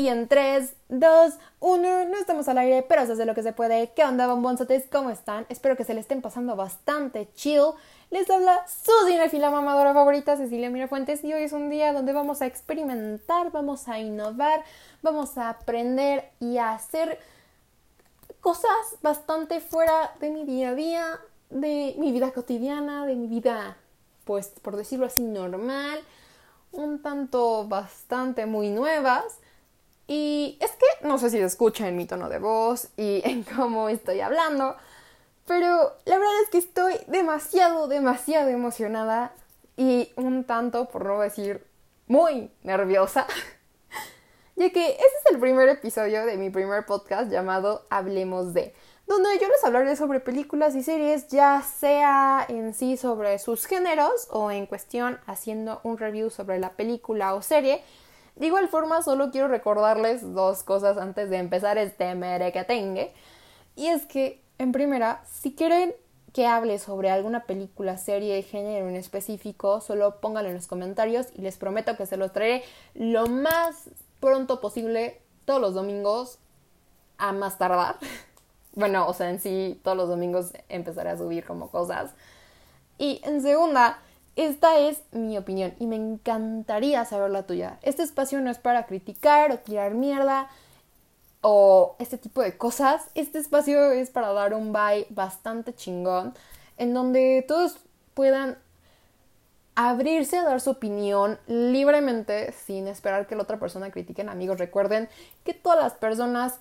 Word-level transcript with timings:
Y 0.00 0.06
en 0.06 0.28
3, 0.28 0.74
2, 0.90 1.34
1, 1.58 2.04
no 2.04 2.18
estamos 2.18 2.46
al 2.46 2.58
aire, 2.58 2.86
pero 2.88 3.04
se 3.04 3.14
hace 3.14 3.26
lo 3.26 3.34
que 3.34 3.42
se 3.42 3.52
puede. 3.52 3.90
¿Qué 3.96 4.04
onda, 4.04 4.28
bombonzotes? 4.28 4.84
¿Cómo 4.92 5.10
están? 5.10 5.44
Espero 5.48 5.76
que 5.76 5.82
se 5.82 5.92
le 5.92 5.98
estén 5.98 6.22
pasando 6.22 6.54
bastante 6.54 7.28
chill. 7.34 7.72
Les 8.10 8.30
habla 8.30 8.64
su 8.68 8.92
cinefila 9.08 9.50
mamadora 9.50 9.92
favorita, 9.92 10.36
Cecilia 10.36 10.70
Mirafuentes, 10.70 11.24
y 11.24 11.34
hoy 11.34 11.42
es 11.42 11.52
un 11.52 11.68
día 11.68 11.92
donde 11.92 12.12
vamos 12.12 12.42
a 12.42 12.46
experimentar, 12.46 13.50
vamos 13.50 13.88
a 13.88 13.98
innovar, 13.98 14.62
vamos 15.02 15.36
a 15.36 15.48
aprender 15.48 16.30
y 16.38 16.58
a 16.58 16.74
hacer 16.74 17.18
cosas 18.40 18.70
bastante 19.02 19.58
fuera 19.58 20.12
de 20.20 20.30
mi 20.30 20.44
día 20.44 20.68
a 20.68 20.74
día, 20.76 21.18
de 21.50 21.96
mi 21.98 22.12
vida 22.12 22.30
cotidiana, 22.30 23.04
de 23.04 23.16
mi 23.16 23.26
vida, 23.26 23.76
pues, 24.24 24.52
por 24.62 24.76
decirlo 24.76 25.06
así, 25.06 25.24
normal, 25.24 25.98
un 26.70 27.02
tanto 27.02 27.66
bastante 27.66 28.46
muy 28.46 28.70
nuevas 28.70 29.40
y 30.08 30.56
es 30.60 30.72
que 30.72 31.06
no 31.06 31.18
sé 31.18 31.28
si 31.28 31.36
se 31.36 31.44
escucha 31.44 31.86
en 31.86 31.94
mi 31.94 32.06
tono 32.06 32.30
de 32.30 32.38
voz 32.38 32.88
y 32.96 33.20
en 33.28 33.44
cómo 33.44 33.88
estoy 33.88 34.20
hablando, 34.20 34.74
pero 35.46 35.96
la 36.06 36.18
verdad 36.18 36.42
es 36.42 36.50
que 36.50 36.58
estoy 36.58 36.94
demasiado, 37.06 37.86
demasiado 37.86 38.48
emocionada 38.48 39.32
y 39.76 40.10
un 40.16 40.44
tanto, 40.44 40.88
por 40.88 41.04
no 41.04 41.20
decir 41.20 41.64
muy 42.06 42.50
nerviosa, 42.62 43.26
ya 44.56 44.70
que 44.70 44.90
este 44.90 45.04
es 45.04 45.32
el 45.32 45.38
primer 45.38 45.68
episodio 45.68 46.24
de 46.24 46.38
mi 46.38 46.48
primer 46.50 46.86
podcast 46.86 47.30
llamado 47.30 47.86
Hablemos 47.90 48.54
de, 48.54 48.74
donde 49.06 49.38
yo 49.38 49.46
les 49.48 49.62
hablaré 49.62 49.94
sobre 49.94 50.20
películas 50.20 50.74
y 50.74 50.82
series, 50.82 51.28
ya 51.28 51.62
sea 51.62 52.46
en 52.48 52.72
sí 52.72 52.96
sobre 52.96 53.38
sus 53.38 53.66
géneros 53.66 54.26
o 54.30 54.50
en 54.50 54.66
cuestión 54.66 55.20
haciendo 55.26 55.80
un 55.82 55.98
review 55.98 56.30
sobre 56.30 56.58
la 56.58 56.72
película 56.72 57.34
o 57.34 57.42
serie 57.42 57.82
de 58.38 58.46
igual 58.46 58.68
forma, 58.68 59.02
solo 59.02 59.30
quiero 59.30 59.48
recordarles 59.48 60.32
dos 60.32 60.62
cosas 60.62 60.96
antes 60.96 61.28
de 61.28 61.38
empezar 61.38 61.76
este 61.76 62.14
merequetengue. 62.14 63.12
Y 63.74 63.88
es 63.88 64.06
que, 64.06 64.40
en 64.58 64.70
primera, 64.70 65.22
si 65.28 65.54
quieren 65.54 65.94
que 66.32 66.46
hable 66.46 66.78
sobre 66.78 67.10
alguna 67.10 67.46
película, 67.46 67.98
serie, 67.98 68.40
género 68.42 68.88
en 68.88 68.94
específico, 68.94 69.80
solo 69.80 70.20
pónganlo 70.20 70.50
en 70.50 70.56
los 70.56 70.68
comentarios 70.68 71.26
y 71.34 71.40
les 71.40 71.56
prometo 71.56 71.96
que 71.96 72.06
se 72.06 72.16
los 72.16 72.32
traeré 72.32 72.62
lo 72.94 73.26
más 73.26 73.90
pronto 74.20 74.60
posible 74.60 75.20
todos 75.44 75.60
los 75.60 75.74
domingos 75.74 76.38
a 77.18 77.32
más 77.32 77.58
tardar. 77.58 77.96
Bueno, 78.74 79.08
o 79.08 79.12
sea, 79.12 79.28
en 79.30 79.40
sí 79.40 79.80
todos 79.82 79.96
los 79.96 80.08
domingos 80.08 80.52
empezaré 80.68 81.10
a 81.10 81.16
subir 81.16 81.44
como 81.44 81.68
cosas. 81.68 82.12
Y 82.96 83.20
en 83.24 83.42
segunda, 83.42 83.98
esta 84.38 84.78
es 84.78 85.02
mi 85.10 85.36
opinión 85.36 85.74
y 85.80 85.86
me 85.88 85.96
encantaría 85.96 87.04
saber 87.04 87.30
la 87.30 87.42
tuya. 87.42 87.80
Este 87.82 88.04
espacio 88.04 88.40
no 88.40 88.50
es 88.50 88.58
para 88.58 88.86
criticar 88.86 89.50
o 89.50 89.58
tirar 89.58 89.94
mierda 89.94 90.48
o 91.40 91.96
este 91.98 92.18
tipo 92.18 92.40
de 92.42 92.56
cosas. 92.56 93.10
Este 93.16 93.38
espacio 93.38 93.90
es 93.90 94.10
para 94.10 94.32
dar 94.32 94.54
un 94.54 94.72
bye 94.72 95.06
bastante 95.10 95.74
chingón 95.74 96.34
en 96.76 96.94
donde 96.94 97.44
todos 97.48 97.78
puedan 98.14 98.58
abrirse 99.74 100.38
a 100.38 100.44
dar 100.44 100.60
su 100.60 100.70
opinión 100.70 101.40
libremente 101.48 102.52
sin 102.52 102.86
esperar 102.86 103.26
que 103.26 103.34
la 103.34 103.42
otra 103.42 103.58
persona 103.58 103.90
critiquen. 103.90 104.28
Amigos, 104.28 104.58
recuerden 104.58 105.08
que 105.42 105.52
todas 105.52 105.82
las 105.82 105.94
personas 105.94 106.60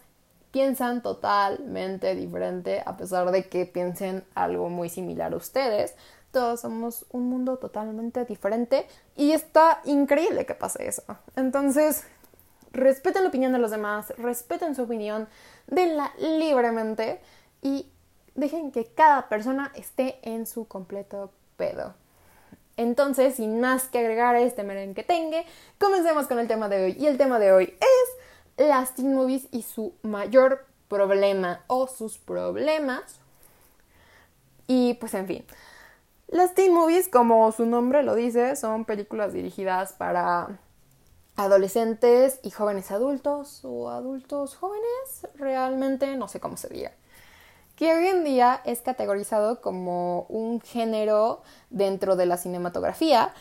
piensan 0.50 1.04
totalmente 1.04 2.16
diferente 2.16 2.82
a 2.84 2.98
pesar 2.98 3.30
de 3.30 3.48
que 3.50 3.68
piensen 3.68 4.24
algo 4.34 4.70
muy 4.70 4.90
similar 4.90 5.34
a 5.34 5.38
ustedes 5.38 5.94
todos 6.38 6.60
somos 6.60 7.08
un 7.10 7.32
mundo 7.32 7.58
totalmente 7.58 8.24
diferente 8.24 8.88
y 9.16 9.32
está 9.32 9.82
increíble 9.86 10.46
que 10.46 10.54
pase 10.54 10.88
eso. 10.88 11.02
Entonces, 11.36 12.04
respeten 12.74 13.24
la 13.24 13.30
opinión 13.30 13.54
de 13.54 13.58
los 13.58 13.72
demás, 13.72 14.14
respeten 14.20 14.76
su 14.76 14.84
opinión, 14.84 15.28
denla 15.66 16.14
libremente 16.20 17.20
y 17.64 17.90
dejen 18.36 18.72
que 18.72 18.86
cada 18.86 19.30
persona 19.30 19.72
esté 19.74 20.20
en 20.22 20.46
su 20.46 20.68
completo 20.68 21.32
pedo. 21.56 21.96
Entonces, 22.76 23.38
sin 23.38 23.60
más 23.60 23.88
que 23.88 23.98
agregar 23.98 24.36
a 24.36 24.42
este 24.42 24.62
merenquetengue, 24.62 25.44
comencemos 25.80 26.28
con 26.28 26.38
el 26.38 26.48
tema 26.48 26.70
de 26.70 26.84
hoy. 26.84 26.98
Y 27.00 27.08
el 27.08 27.18
tema 27.18 27.40
de 27.40 27.52
hoy 27.52 27.76
es 27.80 28.68
las 28.68 28.94
teen 28.94 29.16
movies 29.16 29.48
y 29.50 29.64
su 29.64 29.96
mayor 30.04 30.68
problema 30.88 31.64
o 31.66 31.88
sus 31.88 32.20
problemas. 32.20 33.02
Y 34.68 34.94
pues 35.00 35.16
en 35.16 35.26
fin, 35.26 35.46
las 36.28 36.54
teen 36.54 36.74
movies, 36.74 37.08
como 37.08 37.52
su 37.52 37.66
nombre 37.66 38.04
lo 38.04 38.16
dice, 38.16 38.56
son 38.56 38.86
películas 38.86 39.34
dirigidas 39.34 39.94
para 39.94 40.60
adolescentes 41.38 42.40
y 42.44 42.50
jóvenes 42.50 42.92
adultos 42.92 43.62
o 43.64 43.90
adultos 43.90 44.56
jóvenes, 44.56 45.28
realmente 45.36 46.16
no 46.16 46.28
sé 46.28 46.40
cómo 46.40 46.58
se 46.58 46.68
diga, 46.68 46.92
que 47.76 47.94
hoy 47.94 48.08
en 48.08 48.24
día 48.24 48.62
es 48.66 48.82
categorizado 48.82 49.62
como 49.62 50.24
un 50.30 50.60
género 50.62 51.44
dentro 51.70 52.16
de 52.16 52.26
la 52.26 52.38
cinematografía 52.38 53.34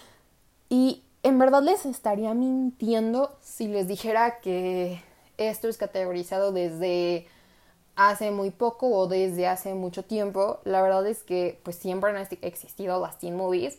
y 0.69 1.03
en 1.23 1.39
verdad 1.39 1.63
les 1.63 1.87
estaría 1.87 2.35
mintiendo 2.35 3.37
si 3.41 3.67
les 3.67 3.89
dijera 3.89 4.41
que 4.41 5.03
esto 5.39 5.69
es 5.69 5.79
categorizado 5.79 6.53
desde 6.53 7.27
hace 7.97 8.31
muy 8.31 8.51
poco 8.51 8.89
o 8.89 9.09
desde 9.09 9.49
hace 9.49 9.75
mucho 9.75 10.05
tiempo. 10.05 10.61
La 10.65 10.83
verdad 10.83 11.07
es 11.07 11.23
que 11.23 11.61
pues 11.65 11.77
siempre 11.77 12.11
han 12.11 12.29
existido 12.43 13.01
las 13.01 13.19
teen 13.19 13.37
movies, 13.37 13.79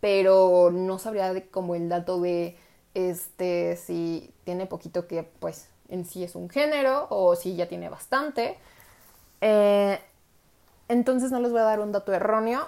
pero 0.00 0.70
no 0.70 0.98
sabría 0.98 1.32
de 1.32 1.48
como 1.48 1.74
el 1.74 1.88
dato 1.88 2.20
de 2.20 2.56
este 2.94 3.76
si 3.76 4.32
tiene 4.44 4.66
poquito 4.66 5.06
que 5.06 5.22
pues 5.22 5.68
en 5.88 6.04
sí 6.04 6.22
es 6.24 6.34
un 6.34 6.48
género 6.48 7.06
o 7.10 7.34
si 7.34 7.56
ya 7.56 7.68
tiene 7.68 7.88
bastante. 7.88 8.58
Eh, 9.40 9.98
entonces 10.88 11.30
no 11.30 11.40
les 11.40 11.50
voy 11.50 11.60
a 11.60 11.64
dar 11.64 11.80
un 11.80 11.92
dato 11.92 12.12
erróneo. 12.12 12.64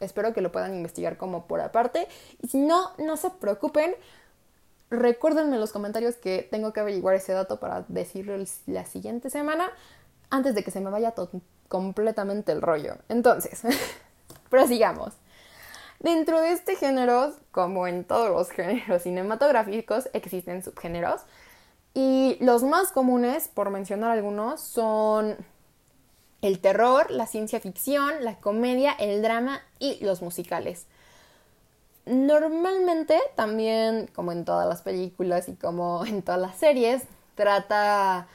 Espero 0.00 0.32
que 0.32 0.40
lo 0.40 0.50
puedan 0.50 0.74
investigar 0.74 1.18
como 1.18 1.46
por 1.46 1.60
aparte. 1.60 2.08
Y 2.40 2.48
si 2.48 2.58
no, 2.58 2.92
no 2.98 3.16
se 3.16 3.30
preocupen. 3.30 3.94
Recuérdenme 4.90 5.54
en 5.54 5.60
los 5.60 5.72
comentarios 5.72 6.16
que 6.16 6.46
tengo 6.50 6.72
que 6.72 6.80
averiguar 6.80 7.14
ese 7.14 7.32
dato 7.32 7.60
para 7.60 7.84
decirlo 7.88 8.34
la 8.66 8.84
siguiente 8.84 9.30
semana 9.30 9.70
antes 10.30 10.54
de 10.54 10.64
que 10.64 10.70
se 10.70 10.80
me 10.80 10.90
vaya 10.90 11.14
completamente 11.68 12.52
el 12.52 12.60
rollo. 12.60 12.96
Entonces, 13.08 13.62
prosigamos. 14.50 15.14
Dentro 16.00 16.40
de 16.40 16.52
este 16.52 16.76
género, 16.76 17.34
como 17.52 17.86
en 17.86 18.04
todos 18.04 18.30
los 18.30 18.50
géneros 18.50 19.02
cinematográficos, 19.02 20.08
existen 20.12 20.62
subgéneros. 20.62 21.22
Y 21.92 22.38
los 22.40 22.62
más 22.62 22.90
comunes, 22.90 23.48
por 23.48 23.70
mencionar 23.70 24.10
algunos, 24.10 24.60
son 24.60 25.36
el 26.42 26.60
terror, 26.60 27.10
la 27.10 27.26
ciencia 27.26 27.60
ficción, 27.60 28.24
la 28.24 28.36
comedia, 28.36 28.92
el 28.92 29.22
drama 29.22 29.60
y 29.78 30.02
los 30.04 30.22
musicales. 30.22 30.86
Normalmente 32.10 33.18
también, 33.36 34.10
como 34.14 34.32
en 34.32 34.44
todas 34.44 34.68
las 34.68 34.82
películas 34.82 35.48
y 35.48 35.54
como 35.54 36.04
en 36.06 36.22
todas 36.22 36.40
las 36.40 36.56
series, 36.56 37.02
trata 37.36 38.26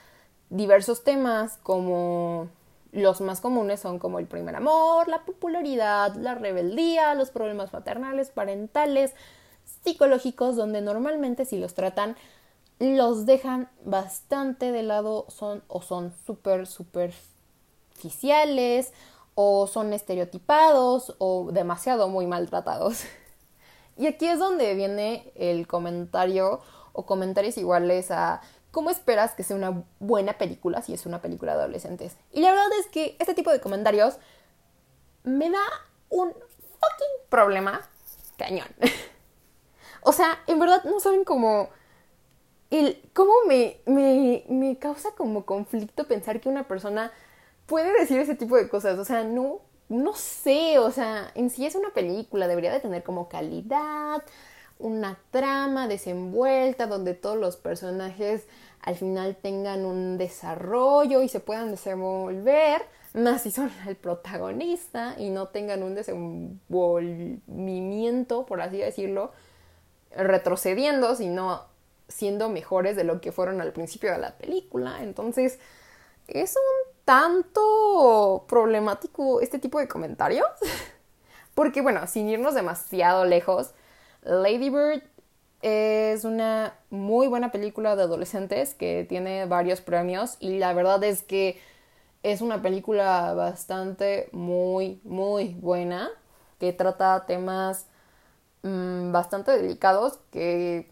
diversos 0.50 1.04
temas 1.04 1.58
como 1.62 2.48
los 2.94 3.20
más 3.20 3.42
comunes 3.42 3.82
son 3.82 4.00
como 4.00 4.20
el 4.20 4.28
primer 4.28 4.56
amor, 4.56 5.10
la 5.10 5.26
popularidad, 5.26 6.16
la 6.16 6.36
rebeldía, 6.36 7.14
los 7.16 7.32
problemas 7.32 7.74
maternales, 7.74 8.30
parentales, 8.30 9.14
psicológicos, 9.84 10.56
donde 10.56 10.80
normalmente 10.80 11.44
si 11.44 11.60
los 11.60 11.74
tratan 11.74 12.16
los 12.80 13.26
dejan 13.26 13.70
bastante 13.84 14.72
de 14.72 14.84
lado 14.84 15.26
son 15.28 15.64
o 15.68 15.82
son 15.82 16.14
súper 16.26 16.66
superficiales 16.68 18.94
o 19.34 19.68
son 19.68 19.92
estereotipados 19.92 21.16
o 21.18 21.50
demasiado 21.52 22.08
muy 22.08 22.28
maltratados. 22.28 23.04
Y 23.98 24.08
aquí 24.08 24.28
es 24.28 24.40
donde 24.40 24.74
viene 24.76 25.32
el 25.36 25.68
comentario 25.68 26.62
o 26.94 27.06
comentarios 27.06 27.58
iguales 27.58 28.12
a 28.12 28.42
¿cómo 28.76 28.90
esperas 28.90 29.34
que 29.36 29.44
sea 29.44 29.56
una 29.56 29.86
buena 30.00 30.38
película 30.38 30.82
si 30.82 30.94
es 30.94 31.06
una 31.06 31.22
película 31.22 31.54
de 31.54 31.60
adolescentes? 31.60 32.18
Y 32.34 32.42
la 32.42 32.50
verdad 32.50 32.68
es 32.78 32.88
que 32.88 33.16
este 33.20 33.34
tipo 33.34 33.50
de 33.50 33.62
comentarios 33.62 34.18
me 35.24 35.50
da 35.50 35.62
un 36.10 36.34
fucking 36.34 37.30
problema 37.30 37.82
cañón. 38.38 38.68
o 40.02 40.12
sea, 40.12 40.40
en 40.48 40.60
verdad 40.60 40.84
no 40.84 41.00
saben 41.00 41.24
cómo... 41.24 41.70
El, 42.70 43.02
cómo 43.14 43.32
me, 43.48 43.80
me, 43.86 44.44
me 44.50 44.78
causa 44.78 45.12
como 45.12 45.46
conflicto 45.46 46.06
pensar 46.06 46.42
que 46.42 46.50
una 46.50 46.68
persona 46.68 47.14
puede 47.68 47.98
decir 47.98 48.20
ese 48.20 48.36
tipo 48.36 48.58
de 48.58 48.68
cosas. 48.68 49.00
O 49.00 49.06
sea, 49.06 49.24
no, 49.24 49.62
no 49.90 50.14
sé, 50.14 50.80
o 50.80 50.92
sea, 50.92 51.32
en 51.36 51.50
sí 51.50 51.66
es 51.66 51.76
una 51.76 51.92
película, 51.92 52.48
debería 52.48 52.74
de 52.74 52.80
tener 52.80 53.04
como 53.04 53.28
calidad, 53.30 54.24
una 54.78 55.18
trama 55.32 55.88
desenvuelta 55.88 56.88
donde 56.88 57.14
todos 57.14 57.38
los 57.38 57.56
personajes 57.56 58.46
al 58.82 58.96
final 58.96 59.36
tengan 59.36 59.86
un 59.86 60.18
desarrollo 60.18 61.22
y 61.22 61.30
se 61.30 61.40
puedan 61.40 61.72
desenvolver, 61.72 62.82
más 63.14 63.44
si 63.44 63.52
son 63.52 63.72
el 63.88 63.96
protagonista 63.96 65.16
y 65.18 65.30
no 65.30 65.48
tengan 65.48 65.84
un 65.84 65.96
desenvolvimiento, 65.96 68.46
por 68.46 68.62
así 68.62 68.78
decirlo, 68.78 69.32
retrocediendo, 70.16 71.16
sino 71.16 71.64
siendo 72.08 72.50
mejores 72.50 72.96
de 72.96 73.04
lo 73.04 73.22
que 73.22 73.32
fueron 73.32 73.62
al 73.62 73.74
principio 73.74 74.12
de 74.12 74.20
la 74.20 74.38
película. 74.38 75.02
Entonces, 75.02 75.60
es 76.28 76.56
un 76.56 76.85
tanto 77.06 78.46
problemático 78.48 79.40
este 79.42 79.60
tipo 79.60 79.80
de 79.80 79.88
comentarios. 79.88 80.48
Porque 81.56 81.82
bueno, 81.82 82.06
sin 82.08 82.28
irnos 82.28 82.56
demasiado 82.56 83.24
lejos, 83.24 83.72
Lady 84.24 84.70
Bird 84.70 85.04
es 85.62 86.26
una 86.26 86.76
muy 86.90 87.28
buena 87.28 87.52
película 87.52 87.96
de 87.96 88.04
adolescentes 88.04 88.74
que 88.74 89.06
tiene 89.08 89.46
varios 89.46 89.82
premios 89.82 90.38
y 90.40 90.60
la 90.60 90.74
verdad 90.74 91.04
es 91.04 91.24
que 91.24 91.60
es 92.24 92.42
una 92.42 92.62
película 92.62 93.34
bastante 93.34 94.30
muy, 94.32 95.00
muy 95.04 95.54
buena 95.56 96.10
que 96.60 96.74
trata 96.74 97.26
temas 97.26 97.88
mm, 98.64 99.12
bastante 99.12 99.52
delicados 99.52 100.20
que, 100.32 100.90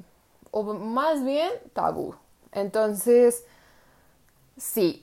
o 0.52 0.64
más 0.74 1.24
bien, 1.24 1.52
tabú. 1.74 2.16
Entonces, 2.52 3.46
sí, 4.58 5.03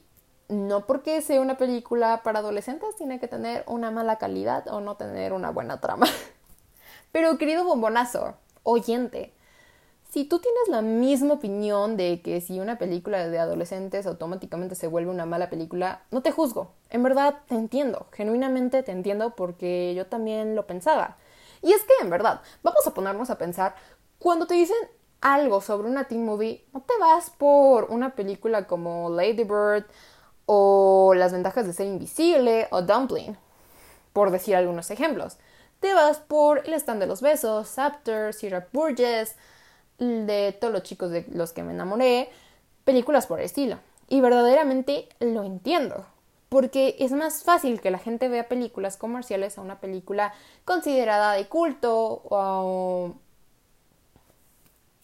no 0.51 0.87
porque 0.87 1.23
sea 1.23 1.41
una 1.41 1.57
película 1.57 2.23
para 2.23 2.41
adolescentes 2.41 2.97
tiene 2.97 3.21
que 3.21 3.29
tener 3.29 3.65
una 3.67 3.91
mala 3.91 4.17
calidad 4.17 4.67
o 4.69 4.81
no 4.81 4.97
tener 4.97 5.33
una 5.33 5.51
buena 5.51 5.81
trama. 5.81 6.07
Pero 7.13 7.39
querido 7.39 7.65
bombonazo, 7.65 8.35
oyente, 8.63 9.33
si 10.11 10.25
tú 10.25 10.41
tienes 10.41 10.69
la 10.69 10.83
misma 10.83 11.35
opinión 11.35 11.97
de 11.97 12.21
que 12.21 12.41
si 12.41 12.59
una 12.59 12.79
película 12.79 13.29
de 13.29 13.39
adolescentes 13.39 14.07
automáticamente 14.07 14.75
se 14.75 14.89
vuelve 14.89 15.11
una 15.11 15.25
mala 15.25 15.51
película, 15.51 16.03
no 16.11 16.21
te 16.21 16.33
juzgo. 16.33 16.73
En 16.91 17.05
verdad 17.05 17.37
te 17.47 17.55
entiendo, 17.55 18.07
genuinamente 18.13 18.83
te 18.83 18.91
entiendo 18.91 19.37
porque 19.37 19.95
yo 19.95 20.07
también 20.07 20.57
lo 20.57 20.67
pensaba. 20.67 21.17
Y 21.63 21.73
es 21.73 21.83
que 21.85 21.93
en 22.03 22.11
verdad, 22.11 22.41
vamos 22.65 22.85
a 22.87 22.95
ponernos 22.95 23.31
a 23.31 23.39
pensar, 23.39 23.77
cuando 24.19 24.47
te 24.47 24.55
dicen 24.55 24.77
algo 25.21 25.61
sobre 25.61 25.89
una 25.89 26.09
teen 26.09 26.25
movie, 26.25 26.65
no 26.73 26.81
te 26.81 26.95
vas 26.99 27.31
por 27.31 27.85
una 27.85 28.17
película 28.17 28.67
como 28.67 29.11
Lady 29.11 29.45
Bird 29.45 29.85
o 30.53 31.15
Las 31.15 31.33
ventajas 31.33 31.65
de 31.65 31.73
ser 31.73 31.87
invisible 31.87 32.67
o 32.73 32.83
Dumpling, 32.83 33.37
por 34.13 34.33
decir 34.33 34.57
algunos 34.57 34.91
ejemplos. 34.91 35.37
Te 35.79 35.95
vas 35.95 36.19
por 36.19 36.67
El 36.67 36.75
stand 36.75 37.01
de 37.01 37.07
los 37.07 37.23
besos, 37.23 37.79
After, 37.79 38.35
Syrup 38.35 38.65
Burgess, 38.73 39.37
de 39.99 40.57
todos 40.61 40.73
los 40.73 40.83
chicos 40.83 41.13
de 41.13 41.25
los 41.33 41.53
que 41.53 41.63
me 41.63 41.73
enamoré, 41.73 42.31
películas 42.85 43.29
por 43.29 43.39
el 43.39 43.45
estilo. 43.45 43.79
Y 44.09 44.21
verdaderamente 44.21 45.09
lo 45.21 45.45
entiendo, 45.45 46.05
porque 46.49 46.97
es 46.99 47.13
más 47.13 47.45
fácil 47.45 47.81
que 47.81 47.93
la 47.93 47.99
gente 47.99 48.29
vea 48.29 48.49
películas 48.49 48.97
comerciales 48.97 49.57
a 49.57 49.61
una 49.61 49.79
película 49.79 50.35
considerada 50.65 51.35
de 51.35 51.47
culto 51.47 52.23
o, 52.29 53.15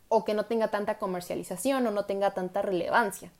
o 0.08 0.24
que 0.24 0.34
no 0.34 0.46
tenga 0.46 0.72
tanta 0.72 0.98
comercialización 0.98 1.86
o 1.86 1.92
no 1.92 2.04
tenga 2.04 2.32
tanta 2.34 2.62
relevancia 2.62 3.30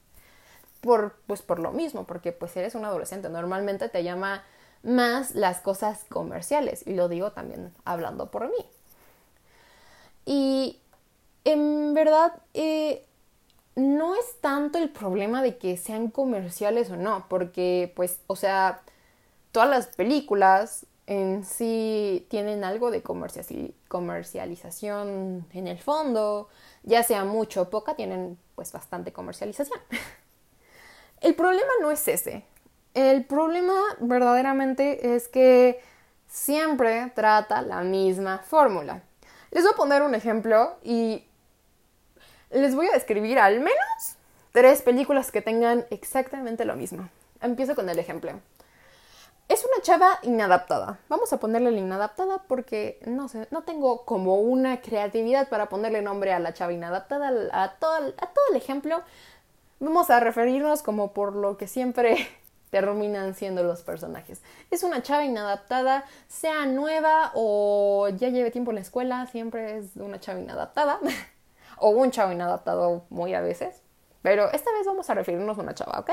por, 0.80 1.16
pues 1.26 1.42
por 1.42 1.58
lo 1.58 1.72
mismo, 1.72 2.04
porque 2.04 2.32
pues 2.32 2.56
eres 2.56 2.74
un 2.74 2.84
adolescente, 2.84 3.28
normalmente 3.28 3.88
te 3.88 4.04
llama 4.04 4.44
más 4.82 5.34
las 5.34 5.60
cosas 5.60 6.04
comerciales, 6.08 6.86
y 6.86 6.94
lo 6.94 7.08
digo 7.08 7.32
también 7.32 7.72
hablando 7.84 8.30
por 8.30 8.48
mí. 8.48 8.66
Y 10.24 10.80
en 11.44 11.94
verdad, 11.94 12.32
eh, 12.54 13.06
no 13.76 14.14
es 14.14 14.40
tanto 14.40 14.78
el 14.78 14.90
problema 14.90 15.42
de 15.42 15.58
que 15.58 15.76
sean 15.76 16.10
comerciales 16.10 16.90
o 16.90 16.96
no, 16.96 17.26
porque 17.28 17.92
pues, 17.94 18.20
o 18.26 18.36
sea, 18.36 18.80
todas 19.52 19.68
las 19.68 19.88
películas 19.88 20.86
en 21.06 21.44
sí 21.44 22.26
tienen 22.28 22.64
algo 22.64 22.90
de 22.90 23.02
comercialización 23.02 25.46
en 25.52 25.66
el 25.68 25.78
fondo, 25.78 26.48
ya 26.82 27.02
sea 27.02 27.24
mucho 27.24 27.62
o 27.62 27.70
poca, 27.70 27.94
tienen 27.94 28.38
pues 28.54 28.72
bastante 28.72 29.12
comercialización. 29.12 29.78
El 31.26 31.34
problema 31.34 31.72
no 31.80 31.90
es 31.90 32.06
ese. 32.06 32.44
El 32.94 33.24
problema 33.24 33.74
verdaderamente 33.98 35.16
es 35.16 35.26
que 35.26 35.82
siempre 36.28 37.10
trata 37.16 37.62
la 37.62 37.80
misma 37.80 38.38
fórmula. 38.38 39.02
Les 39.50 39.64
voy 39.64 39.72
a 39.72 39.76
poner 39.76 40.02
un 40.02 40.14
ejemplo 40.14 40.76
y 40.84 41.24
les 42.50 42.76
voy 42.76 42.86
a 42.86 42.92
describir 42.92 43.40
al 43.40 43.58
menos 43.58 44.16
tres 44.52 44.82
películas 44.82 45.32
que 45.32 45.42
tengan 45.42 45.84
exactamente 45.90 46.64
lo 46.64 46.76
mismo. 46.76 47.08
Empiezo 47.40 47.74
con 47.74 47.88
el 47.88 47.98
ejemplo. 47.98 48.30
Es 49.48 49.64
una 49.64 49.82
chava 49.82 50.20
inadaptada. 50.22 51.00
Vamos 51.08 51.32
a 51.32 51.40
ponerle 51.40 51.72
la 51.72 51.78
inadaptada 51.78 52.44
porque 52.46 53.00
no 53.04 53.28
sé, 53.28 53.48
no 53.50 53.64
tengo 53.64 54.04
como 54.04 54.36
una 54.36 54.80
creatividad 54.80 55.48
para 55.48 55.68
ponerle 55.68 56.02
nombre 56.02 56.32
a 56.32 56.38
la 56.38 56.54
chava 56.54 56.72
inadaptada. 56.72 57.32
A 57.52 57.72
todo, 57.80 57.96
a 57.96 58.26
todo 58.26 58.44
el 58.52 58.56
ejemplo 58.56 59.02
vamos 59.80 60.10
a 60.10 60.20
referirnos 60.20 60.82
como 60.82 61.12
por 61.12 61.34
lo 61.34 61.56
que 61.56 61.66
siempre 61.68 62.28
terminan 62.70 63.34
siendo 63.34 63.62
los 63.62 63.82
personajes. 63.82 64.42
Es 64.70 64.82
una 64.82 65.02
chava 65.02 65.24
inadaptada, 65.24 66.04
sea 66.28 66.66
nueva 66.66 67.32
o 67.34 68.08
ya 68.08 68.28
lleve 68.28 68.50
tiempo 68.50 68.70
en 68.70 68.76
la 68.76 68.80
escuela, 68.82 69.26
siempre 69.26 69.78
es 69.78 69.96
una 69.96 70.20
chava 70.20 70.40
inadaptada. 70.40 71.00
o 71.78 71.90
un 71.90 72.10
chavo 72.10 72.32
inadaptado 72.32 73.04
muy 73.10 73.34
a 73.34 73.40
veces. 73.40 73.82
Pero 74.22 74.50
esta 74.52 74.72
vez 74.72 74.86
vamos 74.86 75.08
a 75.08 75.14
referirnos 75.14 75.58
a 75.58 75.62
una 75.62 75.74
chava, 75.74 76.00
¿ok? 76.00 76.10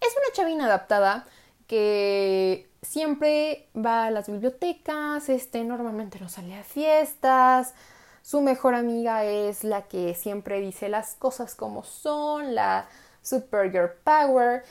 Es 0.00 0.16
una 0.16 0.34
chava 0.34 0.50
inadaptada 0.50 1.26
que 1.66 2.68
siempre 2.82 3.68
va 3.76 4.06
a 4.06 4.10
las 4.10 4.28
bibliotecas, 4.28 5.28
este, 5.28 5.62
normalmente 5.62 6.18
no 6.18 6.28
sale 6.28 6.54
a 6.56 6.64
fiestas, 6.64 7.74
su 8.22 8.40
mejor 8.40 8.74
amiga 8.74 9.24
es 9.24 9.64
la 9.64 9.82
que 9.82 10.14
siempre 10.14 10.60
dice 10.60 10.88
las 10.88 11.14
cosas 11.14 11.54
como 11.54 11.84
son, 11.84 12.54
la 12.54 12.86
Supergirl 13.22 13.90
Power, 14.04 14.64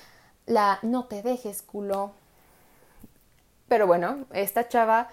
la 0.46 0.80
no 0.82 1.06
te 1.06 1.22
dejes 1.22 1.62
culo. 1.62 2.12
Pero 3.68 3.88
bueno, 3.88 4.26
esta 4.32 4.68
chava 4.68 5.10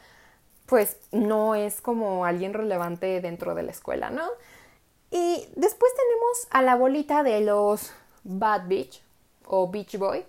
pues 0.67 0.99
no 1.13 1.55
es 1.55 1.81
como 1.81 2.25
alguien 2.25 2.53
relevante 2.53 3.21
dentro 3.21 3.55
de 3.55 3.63
la 3.63 3.71
escuela, 3.71 4.11
¿no? 4.11 4.29
Y 5.11 5.49
después 5.57 5.93
tenemos 5.95 6.49
a 6.51 6.63
la 6.63 6.77
bolita 6.77 7.23
de 7.23 7.41
los 7.41 7.91
Bad 8.23 8.69
Beach 8.69 9.03
o 9.47 9.69
Beach 9.69 9.97
Boy. 9.97 10.25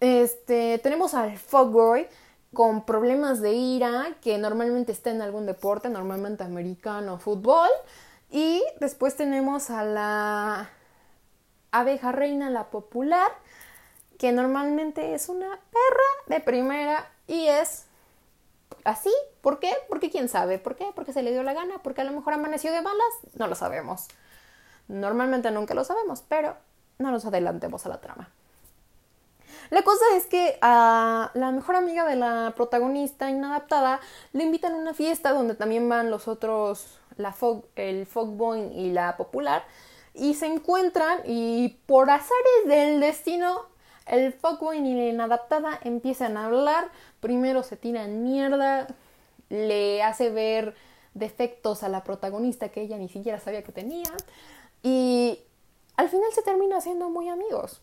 Este, 0.00 0.78
tenemos 0.78 1.14
al 1.14 1.38
Fogboy 1.38 2.06
con 2.52 2.84
problemas 2.84 3.40
de 3.40 3.52
ira, 3.52 4.16
que 4.22 4.38
normalmente 4.38 4.92
está 4.92 5.10
en 5.10 5.22
algún 5.22 5.46
deporte, 5.46 5.88
normalmente 5.88 6.44
americano 6.44 7.18
fútbol. 7.18 7.68
Y 8.30 8.62
después 8.80 9.16
tenemos 9.16 9.70
a 9.70 9.84
la 9.84 10.70
abeja 11.70 12.12
reina, 12.12 12.50
la 12.50 12.70
popular, 12.70 13.30
que 14.18 14.32
normalmente 14.32 15.14
es 15.14 15.28
una 15.28 15.48
perra 15.48 16.36
de 16.36 16.40
primera 16.40 17.10
y 17.26 17.46
es 17.46 17.86
así. 18.84 19.12
¿Por 19.40 19.60
qué? 19.60 19.72
Porque 19.88 20.10
quién 20.10 20.28
sabe. 20.28 20.58
¿Por 20.58 20.76
qué? 20.76 20.86
Porque 20.94 21.12
se 21.12 21.22
le 21.22 21.30
dio 21.30 21.42
la 21.42 21.54
gana, 21.54 21.78
porque 21.82 22.00
a 22.00 22.04
lo 22.04 22.12
mejor 22.12 22.34
amaneció 22.34 22.72
de 22.72 22.80
balas. 22.80 23.14
No 23.34 23.46
lo 23.46 23.54
sabemos. 23.54 24.08
Normalmente 24.88 25.50
nunca 25.50 25.74
lo 25.74 25.84
sabemos, 25.84 26.24
pero 26.26 26.56
no 26.98 27.10
nos 27.10 27.24
adelantemos 27.24 27.86
a 27.86 27.90
la 27.90 28.00
trama. 28.00 28.30
La 29.70 29.82
cosa 29.82 30.04
es 30.16 30.26
que 30.26 30.58
a 30.62 31.30
la 31.34 31.50
mejor 31.52 31.76
amiga 31.76 32.06
de 32.06 32.16
la 32.16 32.54
protagonista 32.56 33.30
inadaptada 33.30 34.00
le 34.32 34.44
invitan 34.44 34.72
a 34.72 34.76
una 34.76 34.94
fiesta 34.94 35.32
donde 35.32 35.54
también 35.54 35.88
van 35.88 36.10
los 36.10 36.26
otros, 36.26 36.98
la 37.16 37.32
fog, 37.32 37.64
el 37.76 38.06
Fogboy 38.06 38.72
y 38.74 38.92
la 38.92 39.16
popular, 39.16 39.64
y 40.14 40.34
se 40.34 40.46
encuentran 40.46 41.20
y 41.26 41.80
por 41.86 42.10
azares 42.10 42.66
del 42.66 43.00
destino 43.00 43.66
el 44.06 44.32
Fogboy 44.32 44.78
y 44.78 44.94
la 44.94 45.08
inadaptada 45.08 45.78
empiezan 45.84 46.38
a 46.38 46.46
hablar, 46.46 46.88
primero 47.20 47.62
se 47.62 47.76
tiran 47.76 48.22
mierda, 48.22 48.86
le 49.50 50.02
hace 50.02 50.30
ver 50.30 50.74
defectos 51.14 51.82
a 51.82 51.88
la 51.88 52.04
protagonista 52.04 52.70
que 52.70 52.82
ella 52.82 52.96
ni 52.96 53.08
siquiera 53.08 53.38
sabía 53.38 53.62
que 53.62 53.72
tenía 53.72 54.10
y 54.82 55.40
al 55.96 56.08
final 56.08 56.32
se 56.32 56.42
termina 56.42 56.80
siendo 56.80 57.10
muy 57.10 57.28
amigos. 57.28 57.82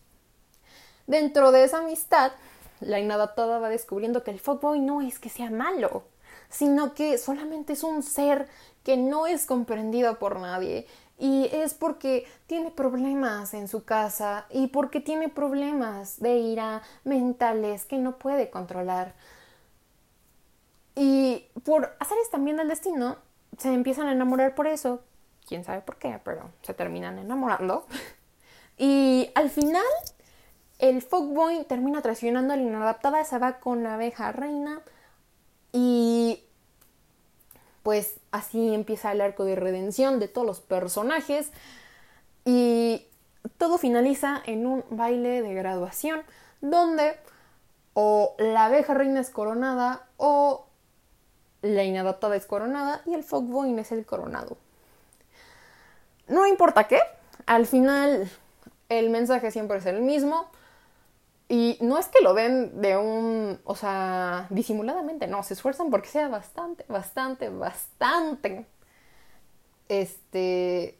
Dentro 1.06 1.52
de 1.52 1.64
esa 1.64 1.78
amistad, 1.78 2.32
la 2.80 3.00
inadaptada 3.00 3.58
va 3.58 3.68
descubriendo 3.68 4.24
que 4.24 4.30
el 4.30 4.40
fuckboy 4.40 4.80
no 4.80 5.00
es 5.00 5.18
que 5.18 5.28
sea 5.28 5.50
malo, 5.50 6.04
sino 6.48 6.94
que 6.94 7.18
solamente 7.18 7.74
es 7.74 7.82
un 7.82 8.02
ser 8.02 8.48
que 8.82 8.96
no 8.96 9.26
es 9.26 9.46
comprendido 9.46 10.18
por 10.18 10.38
nadie 10.38 10.86
y 11.18 11.48
es 11.52 11.74
porque 11.74 12.26
tiene 12.46 12.70
problemas 12.70 13.54
en 13.54 13.68
su 13.68 13.84
casa 13.84 14.46
y 14.50 14.68
porque 14.68 15.00
tiene 15.00 15.28
problemas 15.28 16.20
de 16.20 16.38
ira 16.38 16.82
mentales 17.04 17.84
que 17.86 17.98
no 17.98 18.18
puede 18.18 18.50
controlar. 18.50 19.14
Y 20.94 21.46
por 21.64 21.96
hacerles 22.00 22.30
también 22.30 22.58
el 22.60 22.68
destino, 22.68 23.16
se 23.58 23.72
empiezan 23.72 24.08
a 24.08 24.12
enamorar 24.12 24.54
por 24.54 24.66
eso. 24.66 25.00
Quién 25.46 25.64
sabe 25.64 25.80
por 25.80 25.96
qué, 25.96 26.20
pero 26.24 26.50
se 26.62 26.74
terminan 26.74 27.18
enamorando. 27.18 27.86
Y 28.78 29.30
al 29.34 29.48
final 29.48 29.82
el 30.78 31.02
fuckboy 31.02 31.64
termina 31.64 32.02
traicionando 32.02 32.54
a 32.54 32.56
la 32.56 32.62
inadaptada, 32.62 33.24
se 33.24 33.38
va 33.38 33.58
con 33.58 33.82
la 33.82 33.94
abeja 33.94 34.32
reina 34.32 34.80
y 35.72 36.42
pues 37.82 38.16
así 38.32 38.74
empieza 38.74 39.12
el 39.12 39.20
arco 39.20 39.44
de 39.44 39.56
redención 39.56 40.18
de 40.18 40.28
todos 40.28 40.46
los 40.46 40.60
personajes 40.60 41.50
y 42.44 43.06
todo 43.58 43.78
finaliza 43.78 44.42
en 44.46 44.66
un 44.66 44.84
baile 44.90 45.42
de 45.42 45.54
graduación 45.54 46.22
donde 46.60 47.16
o 47.94 48.34
la 48.38 48.66
abeja 48.66 48.92
reina 48.92 49.20
es 49.20 49.30
coronada 49.30 50.06
o 50.16 50.66
la 51.62 51.84
inadaptada 51.84 52.36
es 52.36 52.46
coronada 52.46 53.02
y 53.06 53.14
el 53.14 53.24
fuckboy 53.24 53.78
es 53.78 53.92
el 53.92 54.04
coronado. 54.04 54.58
No 56.28 56.46
importa 56.46 56.88
qué, 56.88 57.00
al 57.46 57.66
final 57.66 58.30
el 58.88 59.10
mensaje 59.10 59.50
siempre 59.50 59.78
es 59.78 59.86
el 59.86 60.02
mismo. 60.02 60.46
Y 61.48 61.78
no 61.80 61.98
es 61.98 62.08
que 62.08 62.22
lo 62.22 62.34
den 62.34 62.80
de 62.80 62.96
un, 62.96 63.60
o 63.64 63.76
sea, 63.76 64.46
disimuladamente, 64.50 65.28
no, 65.28 65.42
se 65.44 65.54
esfuerzan 65.54 65.90
porque 65.90 66.08
sea 66.08 66.28
bastante, 66.28 66.84
bastante, 66.88 67.50
bastante, 67.50 68.66
este, 69.88 70.98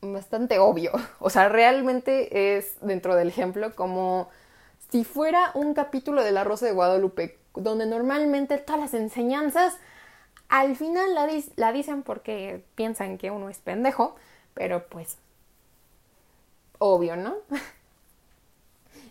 bastante 0.00 0.58
obvio. 0.58 0.92
O 1.20 1.30
sea, 1.30 1.48
realmente 1.48 2.56
es 2.56 2.76
dentro 2.80 3.14
del 3.14 3.28
ejemplo 3.28 3.74
como 3.76 4.28
si 4.90 5.04
fuera 5.04 5.50
un 5.54 5.74
capítulo 5.74 6.22
de 6.24 6.32
La 6.32 6.44
Rosa 6.44 6.66
de 6.66 6.72
Guadalupe, 6.72 7.38
donde 7.54 7.86
normalmente 7.86 8.58
todas 8.58 8.80
las 8.80 8.94
enseñanzas 8.94 9.76
al 10.48 10.76
final 10.76 11.14
la, 11.14 11.28
la 11.56 11.72
dicen 11.72 12.02
porque 12.02 12.64
piensan 12.74 13.18
que 13.18 13.30
uno 13.30 13.48
es 13.48 13.58
pendejo, 13.58 14.16
pero 14.54 14.86
pues, 14.88 15.18
obvio, 16.78 17.16
¿no? 17.16 17.36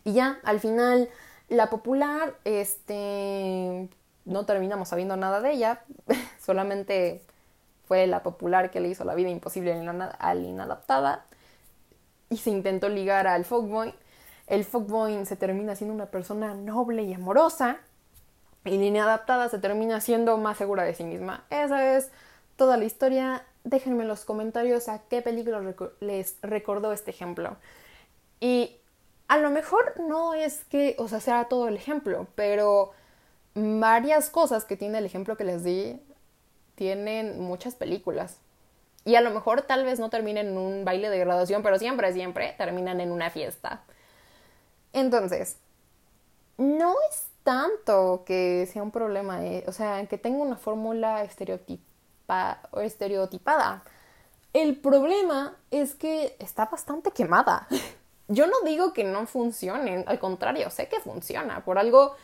Y 0.05 0.13
ya, 0.13 0.39
al 0.43 0.61
final, 0.61 1.09
la 1.49 1.69
popular, 1.69 2.35
este, 2.45 3.89
no 4.23 4.45
terminamos 4.45 4.87
sabiendo 4.87 5.17
nada 5.17 5.41
de 5.41 5.51
ella, 5.51 5.81
solamente 6.39 7.21
fue 7.87 8.07
la 8.07 8.23
popular 8.23 8.71
que 8.71 8.79
le 8.79 8.87
hizo 8.87 9.03
la 9.03 9.15
vida 9.15 9.29
imposible 9.29 9.73
al 9.73 10.45
inadaptada 10.45 11.25
y 12.29 12.37
se 12.37 12.51
intentó 12.51 12.87
ligar 12.87 13.27
al 13.27 13.45
fuckboy. 13.45 13.93
El 14.47 14.63
fuckboy 14.63 15.25
se 15.25 15.35
termina 15.35 15.75
siendo 15.75 15.93
una 15.93 16.07
persona 16.07 16.53
noble 16.53 17.03
y 17.03 17.13
amorosa 17.13 17.77
y 18.63 18.77
la 18.77 18.85
inadaptada 18.85 19.49
se 19.49 19.59
termina 19.59 20.01
siendo 20.01 20.37
más 20.37 20.57
segura 20.57 20.83
de 20.83 20.93
sí 20.93 21.03
misma. 21.03 21.45
Esa 21.49 21.95
es 21.97 22.11
toda 22.55 22.77
la 22.77 22.85
historia. 22.85 23.43
Déjenme 23.63 24.03
en 24.03 24.07
los 24.07 24.25
comentarios 24.25 24.87
a 24.87 24.99
qué 25.07 25.21
película 25.21 25.61
les 25.99 26.37
recordó 26.41 26.91
este 26.91 27.11
ejemplo. 27.11 27.57
Y 28.39 28.77
a 29.27 29.37
lo 29.37 29.49
mejor 29.49 29.99
no 29.99 30.33
es 30.33 30.63
que, 30.65 30.95
o 30.99 31.07
sea, 31.07 31.19
sea 31.19 31.45
todo 31.45 31.67
el 31.67 31.75
ejemplo, 31.75 32.27
pero 32.35 32.91
varias 33.55 34.29
cosas 34.29 34.65
que 34.65 34.77
tiene 34.77 34.99
el 34.99 35.05
ejemplo 35.05 35.37
que 35.37 35.43
les 35.43 35.63
di 35.63 35.99
tienen 36.75 37.39
muchas 37.39 37.75
películas. 37.75 38.37
Y 39.05 39.15
a 39.15 39.21
lo 39.21 39.31
mejor 39.31 39.61
tal 39.61 39.85
vez 39.85 39.99
no 39.99 40.09
terminen 40.09 40.47
en 40.47 40.57
un 40.57 40.83
baile 40.83 41.09
de 41.09 41.19
graduación, 41.19 41.63
pero 41.63 41.77
siempre, 41.77 42.11
siempre 42.13 42.55
terminan 42.57 42.99
en 43.01 43.11
una 43.11 43.29
fiesta. 43.29 43.83
Entonces, 44.93 45.57
no 46.57 46.95
es 47.09 47.27
tanto 47.43 48.23
que 48.25 48.67
sea 48.71 48.81
un 48.81 48.91
problema, 48.91 49.45
eh, 49.45 49.63
o 49.67 49.71
sea, 49.71 50.05
que 50.07 50.17
tenga 50.17 50.43
una 50.43 50.57
fórmula 50.57 51.23
estereotipa 51.23 52.59
o 52.71 52.79
estereotipada. 52.79 53.83
El 54.53 54.77
problema 54.77 55.55
es 55.69 55.95
que 55.95 56.35
está 56.39 56.65
bastante 56.65 57.11
quemada. 57.11 57.67
Yo 58.27 58.47
no 58.47 58.61
digo 58.65 58.93
que 58.93 59.03
no 59.03 59.27
funcionen, 59.27 60.03
al 60.07 60.19
contrario, 60.19 60.69
sé 60.69 60.87
que 60.87 60.99
funciona. 60.99 61.63
Por 61.63 61.77
algo, 61.77 62.15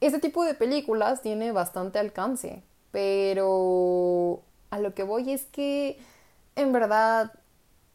este 0.00 0.18
tipo 0.20 0.44
de 0.44 0.54
películas 0.54 1.20
tiene 1.20 1.52
bastante 1.52 1.98
alcance, 1.98 2.62
pero 2.90 4.42
a 4.70 4.78
lo 4.78 4.94
que 4.94 5.02
voy 5.02 5.32
es 5.32 5.44
que 5.46 5.98
en 6.56 6.72
verdad 6.72 7.32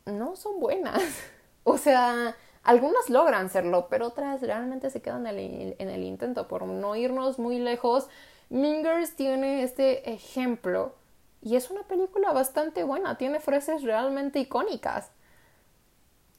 no 0.05 0.35
son 0.35 0.59
buenas. 0.59 1.01
o 1.63 1.77
sea, 1.77 2.35
algunas 2.63 3.09
logran 3.09 3.49
serlo, 3.49 3.87
pero 3.89 4.07
otras 4.07 4.41
realmente 4.41 4.89
se 4.89 5.01
quedan 5.01 5.25
en 5.25 5.39
el, 5.39 5.75
en 5.79 5.89
el 5.89 6.03
intento. 6.03 6.47
Por 6.47 6.65
no 6.67 6.95
irnos 6.95 7.39
muy 7.39 7.57
lejos, 7.57 8.07
Mingers 8.49 9.15
tiene 9.15 9.63
este 9.63 10.11
ejemplo 10.11 10.93
y 11.41 11.55
es 11.55 11.69
una 11.71 11.83
película 11.83 12.31
bastante 12.31 12.83
buena, 12.83 13.17
tiene 13.17 13.39
frases 13.39 13.83
realmente 13.83 14.39
icónicas 14.39 15.11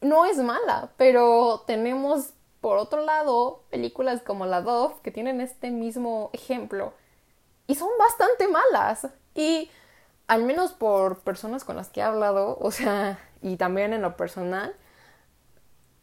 no 0.05 0.27
es 0.27 0.37
mala, 0.39 0.91
pero 0.97 1.65
tenemos 1.67 2.35
por 2.61 2.79
otro 2.79 3.03
lado 3.03 3.63
películas 3.71 4.23
como 4.23 4.47
La 4.47 4.61
Dove 4.61 4.95
que 5.03 5.11
tienen 5.11 5.41
este 5.41 5.71
mismo 5.71 6.31
ejemplo 6.33 6.93
y 7.67 7.75
son 7.75 7.89
bastante 7.99 8.49
malas. 8.49 9.09
Y 9.35 9.71
al 10.29 10.45
menos 10.45 10.73
por 10.73 11.21
personas 11.21 11.65
con 11.65 11.77
las 11.77 11.89
que 11.89 12.01
he 12.01 12.03
hablado, 12.03 12.57
o 12.61 12.71
sea, 12.71 13.19
y 13.43 13.57
también 13.57 13.93
en 13.93 14.03
lo 14.03 14.17
personal, 14.17 14.75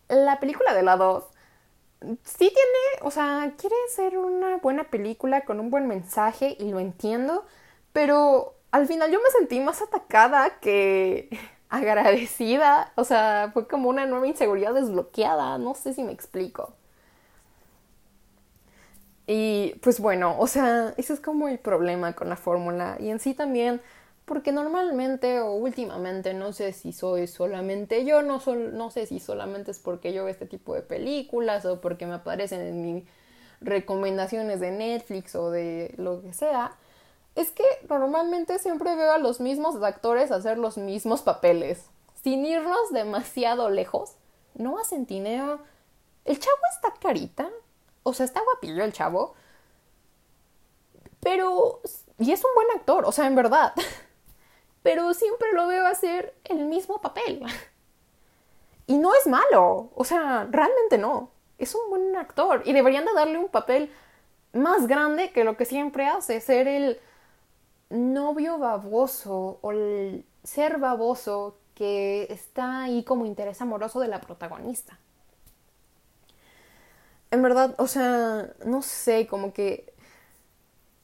la 0.10 0.40
película 0.40 0.74
de 0.74 0.84
La 0.84 0.98
Dove 0.98 1.26
sí 2.24 2.52
tiene, 2.54 3.02
o 3.04 3.12
sea, 3.12 3.54
quiere 3.58 3.76
ser 3.96 4.18
una 4.18 4.58
buena 4.58 4.86
película 4.86 5.46
con 5.46 5.60
un 5.60 5.70
buen 5.70 5.88
mensaje 5.88 6.58
y 6.60 6.70
lo 6.72 6.80
entiendo, 6.80 7.46
pero 7.94 8.56
al 8.72 8.88
final 8.88 9.12
yo 9.12 9.20
me 9.22 9.30
sentí 9.30 9.60
más 9.60 9.82
atacada 9.82 10.60
que 10.60 11.30
agradecida, 11.72 12.92
o 12.96 13.04
sea, 13.04 13.52
fue 13.54 13.68
como 13.68 13.90
una 13.90 14.06
nueva 14.06 14.28
inseguridad 14.28 14.74
desbloqueada, 14.74 15.58
no 15.58 15.74
sé 15.76 15.94
si 15.94 16.04
me 16.04 16.12
explico. 16.12 16.74
Y 19.28 19.76
pues 19.82 20.00
bueno, 20.00 20.36
o 20.40 20.48
sea, 20.48 20.94
ese 20.98 21.14
es 21.14 21.20
como 21.22 21.48
el 21.48 21.60
problema 21.60 22.14
con 22.14 22.28
la 22.30 22.36
fórmula 22.36 22.98
y 23.00 23.10
en 23.10 23.20
sí 23.20 23.34
también 23.34 23.82
porque 24.26 24.52
normalmente 24.52 25.40
o 25.42 25.54
últimamente 25.54 26.34
no 26.34 26.54
sé 26.54 26.74
si 26.74 26.94
soy 26.94 27.28
solamente 27.28 28.06
yo, 28.06 28.22
no, 28.22 28.42
no 28.74 28.92
sé 28.92 29.06
si 29.06 29.20
solamente 29.20 29.72
es 29.72 29.80
porque 29.80 30.14
yo 30.14 30.26
veo 30.26 30.32
este 30.32 30.46
tipo 30.48 30.76
de 30.76 30.82
películas 30.82 31.66
o 31.66 31.82
porque 31.82 32.06
me 32.08 32.16
aparecen 32.16 32.62
en 32.62 32.82
mis 32.82 33.04
recomendaciones 33.62 34.60
de 34.60 34.72
Netflix 34.72 35.36
o 35.36 35.52
de 35.52 35.94
lo 35.98 36.22
que 36.22 36.34
sea, 36.34 36.76
es 37.36 37.52
que 37.52 37.64
normalmente 37.90 38.60
siempre 38.60 38.96
veo 38.96 39.14
a 39.14 39.18
los 39.18 39.40
mismos 39.40 39.82
actores 39.82 40.32
hacer 40.32 40.58
los 40.58 40.78
mismos 40.78 41.22
papeles, 41.22 41.86
sin 42.24 42.46
irnos 42.46 42.92
demasiado 42.92 43.70
lejos. 43.70 44.16
No 44.54 44.78
a 44.80 44.84
Centineo. 44.84 45.60
El 46.26 46.40
chavo 46.40 46.62
está 46.76 46.94
carita, 47.00 47.50
o 48.04 48.14
sea, 48.14 48.26
está 48.26 48.42
guapillo 48.44 48.84
el 48.84 48.94
chavo, 48.94 49.34
pero... 51.22 51.82
Y 52.20 52.32
es 52.32 52.44
un 52.44 52.52
buen 52.54 52.68
actor, 52.76 53.06
o 53.06 53.12
sea, 53.12 53.26
en 53.28 53.36
verdad. 53.36 53.74
Pero 54.84 55.14
siempre 55.14 55.54
lo 55.54 55.68
veo 55.68 55.86
hacer 55.88 56.36
el 56.44 56.66
mismo 56.66 57.02
papel. 57.02 57.44
Y 58.88 58.98
no 58.98 59.14
es 59.16 59.26
malo, 59.26 59.90
o 59.96 60.04
sea, 60.04 60.46
realmente 60.52 60.98
no. 60.98 61.32
Es 61.58 61.76
un 61.76 61.90
buen 61.90 62.18
actor 62.18 62.62
y 62.66 62.74
deberían 62.74 63.06
de 63.06 63.14
darle 63.14 63.38
un 63.38 63.48
papel 63.48 63.90
más 64.52 64.86
grande 64.86 65.32
que 65.32 65.46
lo 65.46 65.56
que 65.56 65.64
siempre 65.64 66.08
hace, 66.08 66.42
ser 66.42 66.68
el 66.68 67.00
novio 67.92 68.58
baboso 68.58 69.60
o 69.62 69.72
el 69.72 70.26
ser 70.44 70.80
baboso 70.80 71.58
que 71.76 72.28
está 72.30 72.84
ahí 72.84 73.04
como 73.04 73.26
interés 73.26 73.62
amoroso 73.62 74.00
de 74.00 74.08
la 74.08 74.22
protagonista. 74.22 75.00
En 77.32 77.42
verdad, 77.42 77.76
o 77.78 77.88
sea, 77.88 78.54
no 78.66 78.82
sé, 78.82 79.28
como 79.28 79.54
que 79.54 79.92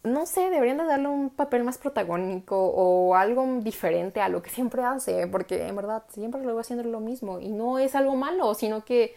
no 0.03 0.25
sé, 0.25 0.50
deberían 0.50 0.77
de 0.77 0.86
darle 0.86 1.08
un 1.08 1.29
papel 1.29 1.63
más 1.63 1.77
protagónico 1.77 2.56
o 2.58 3.15
algo 3.15 3.46
diferente 3.62 4.22
a 4.22 4.29
lo 4.29 4.41
que 4.41 4.50
siempre 4.50 4.84
hace, 4.84 5.27
porque 5.27 5.67
en 5.67 5.75
verdad 5.75 6.03
siempre 6.10 6.41
lo 6.44 6.56
va 6.56 6.62
haciendo 6.62 6.84
lo 6.84 7.00
mismo 7.00 7.39
y 7.39 7.50
no 7.50 7.79
es 7.79 7.96
algo 7.96 8.15
malo, 8.15 8.53
sino 8.53 8.86
que 8.86 9.15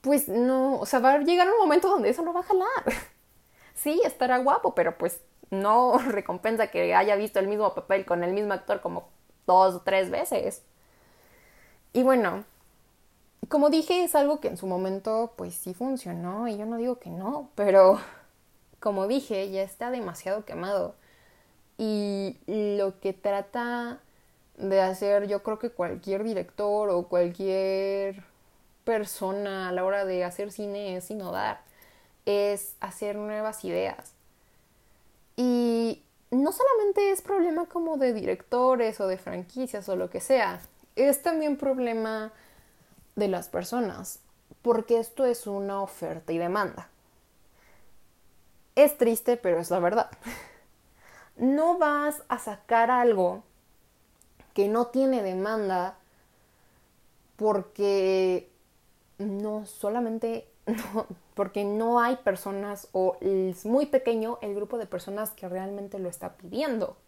pues 0.00 0.28
no, 0.28 0.80
o 0.80 0.86
sea, 0.86 0.98
va 1.00 1.12
a 1.12 1.18
llegar 1.18 1.48
un 1.48 1.58
momento 1.58 1.88
donde 1.88 2.08
eso 2.10 2.22
no 2.22 2.32
va 2.32 2.40
a 2.40 2.44
jalar. 2.44 2.84
sí, 3.74 4.00
estará 4.04 4.38
guapo, 4.38 4.74
pero 4.74 4.96
pues 4.96 5.20
no 5.50 5.98
recompensa 6.08 6.68
que 6.68 6.94
haya 6.94 7.16
visto 7.16 7.38
el 7.38 7.48
mismo 7.48 7.74
papel 7.74 8.04
con 8.06 8.24
el 8.24 8.32
mismo 8.32 8.52
actor 8.52 8.80
como 8.80 9.08
dos 9.46 9.74
o 9.76 9.80
tres 9.80 10.10
veces. 10.10 10.62
Y 11.92 12.02
bueno, 12.02 12.44
como 13.48 13.70
dije, 13.70 14.04
es 14.04 14.14
algo 14.14 14.40
que 14.40 14.48
en 14.48 14.56
su 14.56 14.66
momento 14.66 15.32
pues 15.36 15.54
sí 15.54 15.74
funcionó 15.74 16.46
y 16.48 16.56
yo 16.56 16.66
no 16.66 16.76
digo 16.76 16.98
que 16.98 17.10
no, 17.10 17.50
pero 17.54 17.98
como 18.80 19.06
dije, 19.08 19.50
ya 19.50 19.62
está 19.62 19.90
demasiado 19.90 20.44
quemado. 20.44 20.94
Y 21.78 22.36
lo 22.46 23.00
que 23.00 23.12
trata 23.14 24.00
de 24.58 24.80
hacer 24.82 25.26
yo 25.26 25.42
creo 25.42 25.58
que 25.58 25.70
cualquier 25.70 26.24
director 26.24 26.90
o 26.90 27.08
cualquier 27.08 28.24
persona 28.84 29.68
a 29.68 29.72
la 29.72 29.84
hora 29.84 30.04
de 30.04 30.24
hacer 30.24 30.52
cine 30.52 30.96
es 30.96 31.10
innovar, 31.10 31.62
es 32.26 32.76
hacer 32.80 33.16
nuevas 33.16 33.64
ideas. 33.64 34.14
Y 35.36 36.02
no 36.30 36.52
solamente 36.52 37.10
es 37.10 37.22
problema 37.22 37.66
como 37.66 37.96
de 37.96 38.12
directores 38.12 39.00
o 39.00 39.06
de 39.06 39.18
franquicias 39.18 39.88
o 39.88 39.96
lo 39.96 40.10
que 40.10 40.20
sea, 40.20 40.60
es 40.96 41.22
también 41.22 41.56
problema 41.56 42.32
de 43.16 43.28
las 43.28 43.48
personas, 43.48 44.20
porque 44.62 44.98
esto 44.98 45.24
es 45.24 45.46
una 45.46 45.82
oferta 45.82 46.32
y 46.32 46.38
demanda. 46.38 46.88
Es 48.76 48.96
triste, 48.96 49.36
pero 49.36 49.58
es 49.60 49.70
la 49.70 49.80
verdad. 49.80 50.10
no 51.36 51.78
vas 51.78 52.22
a 52.28 52.38
sacar 52.38 52.90
algo 52.90 53.42
que 54.54 54.68
no 54.68 54.86
tiene 54.88 55.22
demanda 55.22 55.96
porque 57.36 58.50
no 59.18 59.64
solamente 59.66 60.46
porque 61.40 61.64
no 61.64 62.00
hay 62.00 62.16
personas 62.16 62.88
o 62.92 63.16
es 63.22 63.64
muy 63.64 63.86
pequeño 63.86 64.38
el 64.42 64.54
grupo 64.54 64.76
de 64.76 64.84
personas 64.84 65.30
que 65.30 65.48
realmente 65.48 65.98
lo 65.98 66.10
está 66.10 66.34
pidiendo. 66.34 66.98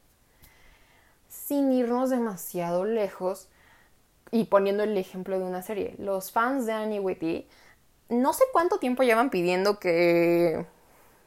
Sin 1.29 1.71
irnos 1.71 2.09
demasiado 2.09 2.87
lejos 2.87 3.51
y 4.31 4.45
poniendo 4.45 4.85
el 4.85 4.97
ejemplo 4.97 5.39
de 5.39 5.45
una 5.45 5.61
serie, 5.61 5.95
los 5.99 6.33
fans 6.33 6.65
de 6.65 6.73
Annie 6.73 6.99
Whitty 6.99 7.47
no 8.09 8.33
sé 8.33 8.45
cuánto 8.55 8.79
tiempo 8.79 9.03
llevan 9.03 9.29
pidiendo 9.29 9.79
que 9.79 10.65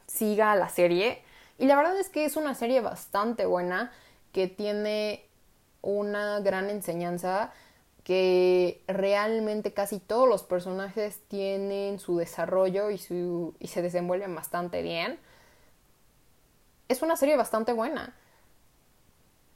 siga 0.08 0.56
la 0.56 0.70
serie 0.70 1.22
y 1.60 1.68
la 1.68 1.76
verdad 1.76 2.00
es 2.00 2.10
que 2.10 2.26
es 2.26 2.36
una 2.36 2.56
serie 2.56 2.82
bastante 2.82 3.46
buena 3.46 3.92
que 4.32 4.48
tiene 4.48 5.24
una 5.84 6.40
gran 6.40 6.72
enseñanza 6.72 7.54
que 8.06 8.84
realmente 8.88 9.74
casi 9.74 10.00
todos 10.00 10.30
los 10.30 10.44
personajes 10.44 11.22
tienen 11.28 11.98
su 11.98 12.18
desarrollo 12.18 12.92
y, 12.92 13.00
su, 13.00 13.56
y 13.60 13.68
se 13.68 13.82
desenvuelven 13.82 14.36
bastante 14.36 14.84
bien. 14.84 15.20
Es 16.88 17.02
una 17.02 17.16
serie 17.18 17.36
bastante 17.36 17.74
buena. 17.74 18.16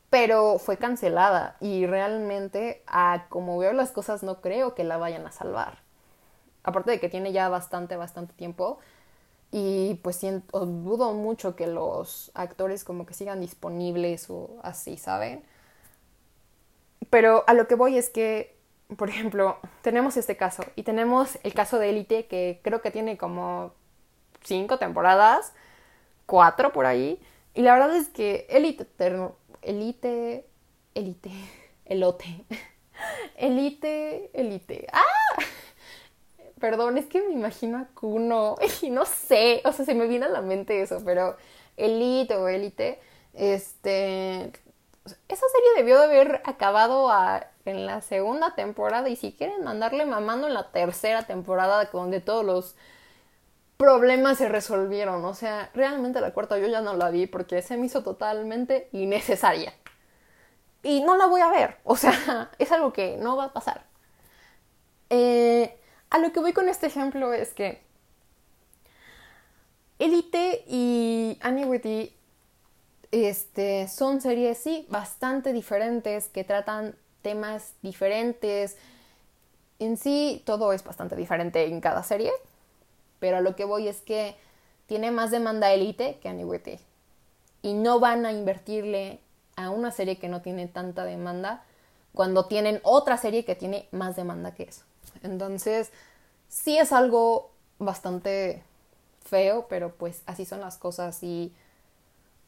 Pero 0.09 0.57
fue 0.57 0.77
cancelada 0.77 1.57
y 1.59 1.85
realmente, 1.85 2.81
a 2.87 3.27
como 3.29 3.59
veo 3.59 3.71
las 3.71 3.91
cosas, 3.91 4.23
no 4.23 4.41
creo 4.41 4.73
que 4.73 4.83
la 4.83 4.97
vayan 4.97 5.27
a 5.27 5.31
salvar. 5.31 5.77
Aparte 6.63 6.89
de 6.89 6.99
que 6.99 7.07
tiene 7.07 7.31
ya 7.31 7.49
bastante, 7.49 7.97
bastante 7.97 8.33
tiempo. 8.33 8.79
Y 9.51 9.99
pues 10.01 10.21
dudo 10.51 11.13
mucho 11.13 11.55
que 11.55 11.67
los 11.67 12.31
actores 12.33 12.83
como 12.83 13.05
que 13.05 13.13
sigan 13.13 13.41
disponibles 13.41 14.27
o 14.31 14.57
así, 14.63 14.97
¿saben? 14.97 15.43
Pero 17.09 17.43
a 17.47 17.53
lo 17.53 17.67
que 17.67 17.75
voy 17.75 17.97
es 17.97 18.09
que, 18.09 18.55
por 18.97 19.09
ejemplo, 19.09 19.57
tenemos 19.81 20.17
este 20.17 20.37
caso 20.37 20.63
y 20.75 20.83
tenemos 20.83 21.39
el 21.43 21.53
caso 21.53 21.79
de 21.79 21.89
Elite 21.89 22.27
que 22.27 22.59
creo 22.63 22.81
que 22.81 22.91
tiene 22.91 23.17
como 23.17 23.73
cinco 24.43 24.77
temporadas, 24.77 25.53
cuatro 26.25 26.71
por 26.71 26.85
ahí. 26.85 27.19
Y 27.53 27.61
la 27.63 27.73
verdad 27.73 27.95
es 27.95 28.09
que 28.09 28.45
Elite, 28.49 28.87
Elite, 29.61 30.45
Elite, 30.93 31.31
Elote, 31.85 32.45
Elite, 33.35 34.29
Elite. 34.33 34.87
¡Ah! 34.93 35.03
Perdón, 36.59 36.97
es 36.97 37.05
que 37.05 37.21
me 37.21 37.33
imagino 37.33 37.77
a 37.77 37.85
Kuno 37.95 38.55
y 38.81 38.89
no 38.89 39.05
sé, 39.05 39.61
o 39.65 39.71
sea, 39.71 39.85
se 39.85 39.95
me 39.95 40.07
viene 40.07 40.25
a 40.25 40.29
la 40.29 40.41
mente 40.41 40.81
eso, 40.81 41.01
pero 41.03 41.37
Elite 41.77 42.35
o 42.35 42.47
Elite, 42.47 42.99
este, 43.33 44.51
esa 45.27 45.45
serie 45.47 45.69
debió 45.77 45.99
de 45.99 46.05
haber 46.05 46.41
acabado 46.45 47.09
en 47.65 47.85
la 47.85 48.01
segunda 48.01 48.55
temporada 48.55 49.09
y 49.09 49.15
si 49.15 49.33
quieren 49.33 49.63
mandarle 49.63 50.05
mamando 50.05 50.47
en 50.47 50.53
la 50.53 50.71
tercera 50.71 51.23
temporada 51.23 51.89
donde 51.91 52.21
todos 52.21 52.45
los 52.45 52.75
problemas 53.77 54.37
se 54.37 54.49
resolvieron. 54.49 55.23
O 55.25 55.33
sea, 55.33 55.69
realmente 55.73 56.19
la 56.19 56.33
cuarta 56.33 56.57
yo 56.57 56.67
ya 56.67 56.81
no 56.81 56.95
la 56.95 57.09
vi 57.09 57.27
porque 57.27 57.61
se 57.61 57.77
me 57.77 57.85
hizo 57.85 58.03
totalmente 58.03 58.89
innecesaria. 58.91 59.73
Y 60.83 61.01
no 61.01 61.15
la 61.17 61.27
voy 61.27 61.41
a 61.41 61.49
ver. 61.49 61.77
O 61.83 61.95
sea, 61.95 62.49
es 62.59 62.71
algo 62.71 62.93
que 62.93 63.17
no 63.17 63.37
va 63.37 63.45
a 63.45 63.53
pasar. 63.53 63.85
Eh, 65.09 65.79
a 66.09 66.17
lo 66.19 66.31
que 66.33 66.39
voy 66.39 66.53
con 66.53 66.69
este 66.69 66.87
ejemplo 66.87 67.33
es 67.33 67.53
que 67.53 67.81
Elite 69.97 70.63
y 70.67 71.37
Annie 71.41 71.65
Witty 71.65 72.18
este, 73.11 73.87
son 73.87 74.21
series, 74.21 74.57
sí, 74.57 74.85
bastante 74.89 75.53
diferentes, 75.53 76.27
que 76.27 76.43
tratan 76.43 76.95
temas 77.21 77.73
diferentes. 77.81 78.77
En 79.79 79.97
sí, 79.97 80.43
todo 80.45 80.73
es 80.73 80.83
bastante 80.83 81.15
diferente 81.15 81.65
en 81.65 81.81
cada 81.81 82.03
serie, 82.03 82.31
pero 83.19 83.37
a 83.37 83.41
lo 83.41 83.55
que 83.55 83.65
voy 83.65 83.87
es 83.87 84.01
que 84.01 84.35
tiene 84.85 85.11
más 85.11 85.31
demanda 85.31 85.71
Elite 85.71 86.19
que 86.21 86.29
Annie 86.29 86.79
Y 87.61 87.73
no 87.73 87.99
van 87.99 88.25
a 88.25 88.31
invertirle 88.31 89.19
a 89.55 89.69
una 89.69 89.91
serie 89.91 90.17
que 90.17 90.29
no 90.29 90.41
tiene 90.41 90.67
tanta 90.67 91.03
demanda 91.03 91.63
cuando 92.13 92.45
tienen 92.45 92.79
otra 92.83 93.17
serie 93.17 93.45
que 93.45 93.55
tiene 93.55 93.87
más 93.91 94.15
demanda 94.15 94.53
que 94.53 94.63
eso. 94.63 94.83
Entonces, 95.21 95.91
sí 96.47 96.77
es 96.77 96.91
algo 96.91 97.51
bastante 97.77 98.63
feo, 99.23 99.67
pero 99.69 99.93
pues 99.93 100.23
así 100.25 100.45
son 100.45 100.59
las 100.61 100.77
cosas 100.77 101.21
y 101.23 101.53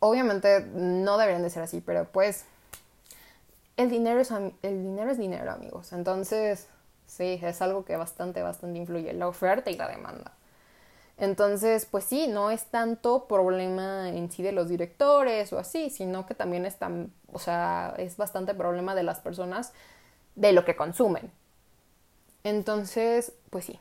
obviamente 0.01 0.67
no 0.73 1.17
deberían 1.17 1.43
de 1.43 1.49
ser 1.49 1.63
así, 1.63 1.79
pero 1.79 2.05
pues 2.05 2.45
el 3.77 3.89
dinero 3.89 4.19
es, 4.19 4.31
el 4.31 4.83
dinero, 4.83 5.11
es 5.11 5.17
dinero, 5.17 5.51
amigos. 5.51 5.93
Entonces, 5.93 6.67
sí, 7.07 7.39
es 7.41 7.61
algo 7.61 7.85
que 7.85 7.95
bastante, 7.95 8.41
bastante 8.41 8.79
influye, 8.79 9.13
la 9.13 9.27
oferta 9.27 9.69
y 9.69 9.77
la 9.77 9.87
demanda. 9.87 10.33
Entonces, 11.17 11.85
pues 11.85 12.03
sí, 12.03 12.27
no 12.27 12.49
es 12.49 12.65
tanto 12.65 13.25
problema 13.25 14.09
en 14.09 14.31
sí 14.31 14.41
de 14.41 14.51
los 14.51 14.67
directores 14.67 15.53
o 15.53 15.59
así, 15.59 15.91
sino 15.91 16.25
que 16.25 16.33
también 16.33 16.65
es, 16.65 16.77
o 17.31 17.39
sea, 17.39 17.93
es 17.97 18.17
bastante 18.17 18.55
problema 18.55 18.95
de 18.95 19.03
las 19.03 19.19
personas 19.19 19.71
de 20.35 20.51
lo 20.51 20.65
que 20.65 20.75
consumen. 20.75 21.31
Entonces, 22.43 23.33
pues 23.51 23.65
sí. 23.65 23.79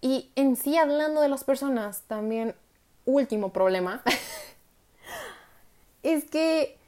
Y 0.00 0.32
en 0.34 0.56
sí, 0.56 0.76
hablando 0.76 1.20
de 1.20 1.28
las 1.28 1.44
personas, 1.44 2.02
también 2.08 2.56
último 3.04 3.52
problema 3.52 4.02
es 6.06 6.24
que, 6.30 6.78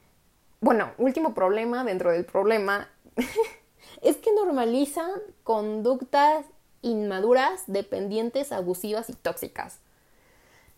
bueno, 0.61 0.91
último 0.97 1.33
problema 1.33 1.83
dentro 1.83 2.11
del 2.11 2.23
problema, 2.23 2.87
es 4.01 4.15
que 4.15 4.33
normalizan 4.33 5.11
conductas 5.43 6.45
inmaduras, 6.81 7.63
dependientes, 7.67 8.53
abusivas 8.53 9.09
y 9.09 9.13
tóxicas. 9.13 9.79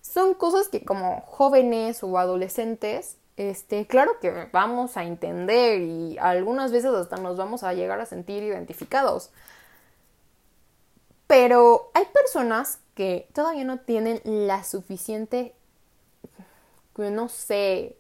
Son 0.02 0.34
cosas 0.34 0.70
que 0.70 0.84
como 0.84 1.22
jóvenes 1.22 2.04
o 2.04 2.18
adolescentes, 2.18 3.18
este, 3.38 3.86
claro 3.86 4.20
que 4.20 4.50
vamos 4.52 4.98
a 4.98 5.04
entender 5.04 5.82
y 5.82 6.18
algunas 6.18 6.72
veces 6.72 6.92
hasta 6.96 7.18
nos 7.18 7.38
vamos 7.38 7.62
a 7.64 7.74
llegar 7.74 8.02
a 8.02 8.08
sentir 8.08 8.42
identificados. 8.42 9.30
Pero 11.28 11.92
hay 11.94 12.06
personas 12.06 12.80
que 12.96 13.30
todavía 13.34 13.66
no 13.66 13.80
tienen 13.82 14.20
la 14.26 14.64
suficiente, 14.64 15.54
no 16.98 17.30
sé, 17.30 17.98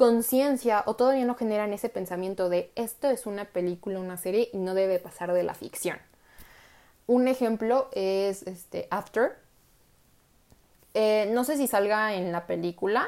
conciencia 0.00 0.82
o 0.86 0.96
todavía 0.96 1.26
no 1.26 1.34
generan 1.34 1.74
ese 1.74 1.90
pensamiento 1.90 2.48
de 2.48 2.72
esto 2.74 3.10
es 3.10 3.26
una 3.26 3.44
película, 3.44 4.00
una 4.00 4.16
serie 4.16 4.48
y 4.50 4.56
no 4.56 4.72
debe 4.72 4.98
pasar 4.98 5.34
de 5.34 5.42
la 5.42 5.52
ficción. 5.52 5.98
Un 7.06 7.28
ejemplo 7.28 7.90
es 7.92 8.44
este 8.44 8.88
After. 8.90 9.36
Eh, 10.94 11.28
no 11.34 11.44
sé 11.44 11.58
si 11.58 11.66
salga 11.66 12.14
en 12.14 12.32
la 12.32 12.46
película, 12.46 13.06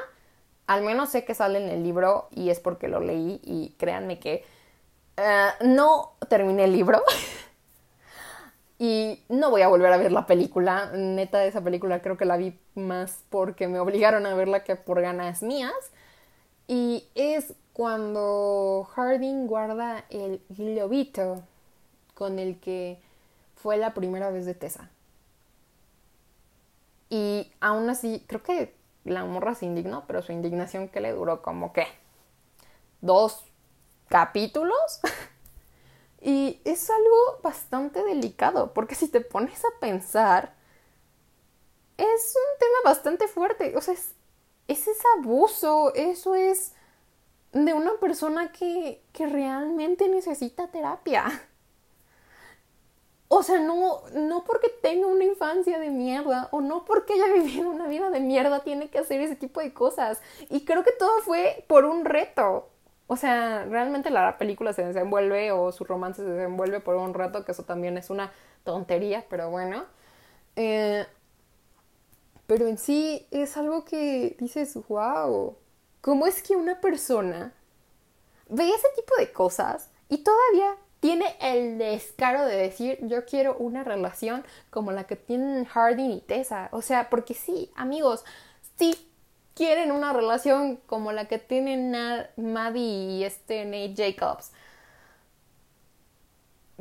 al 0.67 0.83
menos 0.83 1.09
sé 1.09 1.25
que 1.25 1.33
sale 1.33 1.63
en 1.63 1.67
el 1.67 1.81
libro 1.81 2.27
y 2.29 2.51
es 2.51 2.59
porque 2.59 2.87
lo 2.87 2.99
leí 2.99 3.41
y 3.43 3.73
créanme 3.79 4.19
que 4.19 4.45
eh, 5.17 5.47
no 5.61 6.11
terminé 6.29 6.65
el 6.65 6.73
libro. 6.73 7.01
y 8.77 9.19
no 9.29 9.49
voy 9.49 9.63
a 9.63 9.67
volver 9.67 9.91
a 9.91 9.97
ver 9.97 10.11
la 10.11 10.27
película. 10.27 10.91
Neta, 10.93 11.43
esa 11.43 11.61
película 11.61 12.03
creo 12.03 12.17
que 12.17 12.25
la 12.25 12.37
vi 12.37 12.55
más 12.75 13.23
porque 13.31 13.67
me 13.67 13.79
obligaron 13.79 14.27
a 14.27 14.35
verla 14.35 14.63
que 14.63 14.75
por 14.75 15.01
ganas 15.01 15.41
mías. 15.41 15.73
Y 16.67 17.07
es 17.15 17.53
cuando 17.73 18.87
Harding 18.93 19.47
guarda 19.47 20.05
el 20.09 20.41
globito 20.49 21.43
con 22.13 22.39
el 22.39 22.59
que 22.59 22.99
fue 23.55 23.77
la 23.77 23.93
primera 23.93 24.29
vez 24.29 24.45
de 24.45 24.53
Tessa. 24.53 24.89
Y 27.09 27.51
aún 27.59 27.89
así, 27.89 28.23
creo 28.27 28.43
que 28.43 28.75
la 29.03 29.25
morra 29.25 29.55
se 29.55 29.65
indignó, 29.65 30.05
pero 30.07 30.21
su 30.21 30.31
indignación 30.31 30.87
que 30.87 31.01
le 31.01 31.11
duró 31.11 31.41
como 31.41 31.73
que 31.73 31.87
dos 33.01 33.43
capítulos. 34.07 34.99
y 36.21 36.61
es 36.65 36.89
algo 36.89 37.41
bastante 37.43 38.03
delicado, 38.03 38.73
porque 38.73 38.95
si 38.95 39.07
te 39.07 39.21
pones 39.21 39.63
a 39.65 39.79
pensar, 39.79 40.53
es 41.97 42.35
un 42.35 42.59
tema 42.59 42.77
bastante 42.85 43.27
fuerte. 43.27 43.75
O 43.75 43.81
sea, 43.81 43.93
es 43.93 44.15
ese 44.67 44.91
es 44.91 44.99
abuso, 45.17 45.93
eso 45.95 46.35
es 46.35 46.73
de 47.51 47.73
una 47.73 47.93
persona 47.99 48.51
que, 48.51 49.03
que 49.11 49.27
realmente 49.27 50.09
necesita 50.09 50.67
terapia. 50.67 51.25
O 53.35 53.41
sea, 53.41 53.59
no, 53.59 54.03
no 54.13 54.43
porque 54.43 54.69
tenga 54.69 55.07
una 55.07 55.23
infancia 55.23 55.79
de 55.79 55.89
mierda 55.89 56.49
o 56.51 56.61
no 56.61 56.85
porque 56.85 57.13
haya 57.13 57.33
vivido 57.33 57.67
una 57.67 57.87
vida 57.87 58.11
de 58.11 58.19
mierda 58.19 58.63
tiene 58.63 58.89
que 58.89 58.99
hacer 58.99 59.21
ese 59.21 59.35
tipo 59.35 59.59
de 59.59 59.73
cosas. 59.73 60.21
Y 60.51 60.65
creo 60.65 60.83
que 60.83 60.91
todo 60.91 61.19
fue 61.21 61.65
por 61.67 61.85
un 61.85 62.05
reto. 62.05 62.69
O 63.07 63.15
sea, 63.15 63.65
realmente 63.65 64.11
la 64.11 64.37
película 64.37 64.71
se 64.73 64.85
desenvuelve 64.85 65.51
o 65.51 65.71
su 65.71 65.83
romance 65.83 66.23
se 66.23 66.29
desenvuelve 66.29 66.79
por 66.79 66.95
un 66.95 67.13
reto, 67.15 67.43
que 67.43 67.53
eso 67.53 67.63
también 67.63 67.97
es 67.97 68.11
una 68.11 68.31
tontería, 68.63 69.25
pero 69.29 69.49
bueno. 69.49 69.83
Eh, 70.55 71.05
pero 72.53 72.67
en 72.67 72.77
sí 72.77 73.25
es 73.31 73.57
algo 73.57 73.83
que 73.83 74.37
dices, 74.39 74.77
wow, 74.87 75.57
cómo 76.01 76.27
es 76.27 76.43
que 76.43 76.55
una 76.55 76.79
persona 76.79 77.51
ve 78.47 78.69
ese 78.69 78.87
tipo 78.95 79.15
de 79.17 79.31
cosas 79.31 79.89
y 80.07 80.19
todavía 80.19 80.75
tiene 80.99 81.35
el 81.41 81.79
descaro 81.79 82.45
de 82.45 82.55
decir 82.55 82.99
yo 83.01 83.25
quiero 83.25 83.57
una 83.57 83.83
relación 83.83 84.45
como 84.69 84.91
la 84.91 85.05
que 85.05 85.15
tienen 85.15 85.65
Harding 85.65 86.11
y 86.11 86.21
Tessa. 86.21 86.69
O 86.73 86.83
sea, 86.83 87.09
porque 87.09 87.33
sí, 87.33 87.71
amigos, 87.75 88.23
sí 88.77 88.95
quieren 89.55 89.91
una 89.91 90.13
relación 90.13 90.75
como 90.85 91.11
la 91.11 91.27
que 91.27 91.39
tienen 91.39 91.91
Maddie 92.37 93.17
y 93.17 93.23
este 93.23 93.65
Nate 93.65 93.95
Jacobs. 93.97 94.51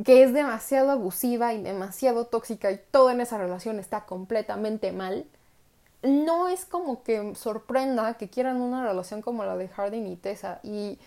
Que 0.04 0.22
es 0.22 0.35
demasiado 0.35 0.90
abusiva 0.90 1.54
y 1.54 1.62
demasiado 1.62 2.26
tóxica 2.26 2.70
y 2.70 2.78
todo 2.90 3.08
en 3.08 3.22
esa 3.22 3.38
relación 3.38 3.78
está 3.78 4.04
completamente 4.04 4.92
mal. 4.92 5.24
No 6.02 6.48
es 6.48 6.64
como 6.64 7.02
que 7.02 7.34
sorprenda 7.34 8.14
que 8.14 8.28
quieran 8.28 8.60
una 8.60 8.84
relación 8.84 9.22
como 9.22 9.44
la 9.44 9.56
de 9.56 9.68
Harding 9.68 10.06
y 10.06 10.16
Tessa. 10.16 10.60
Y 10.62 10.98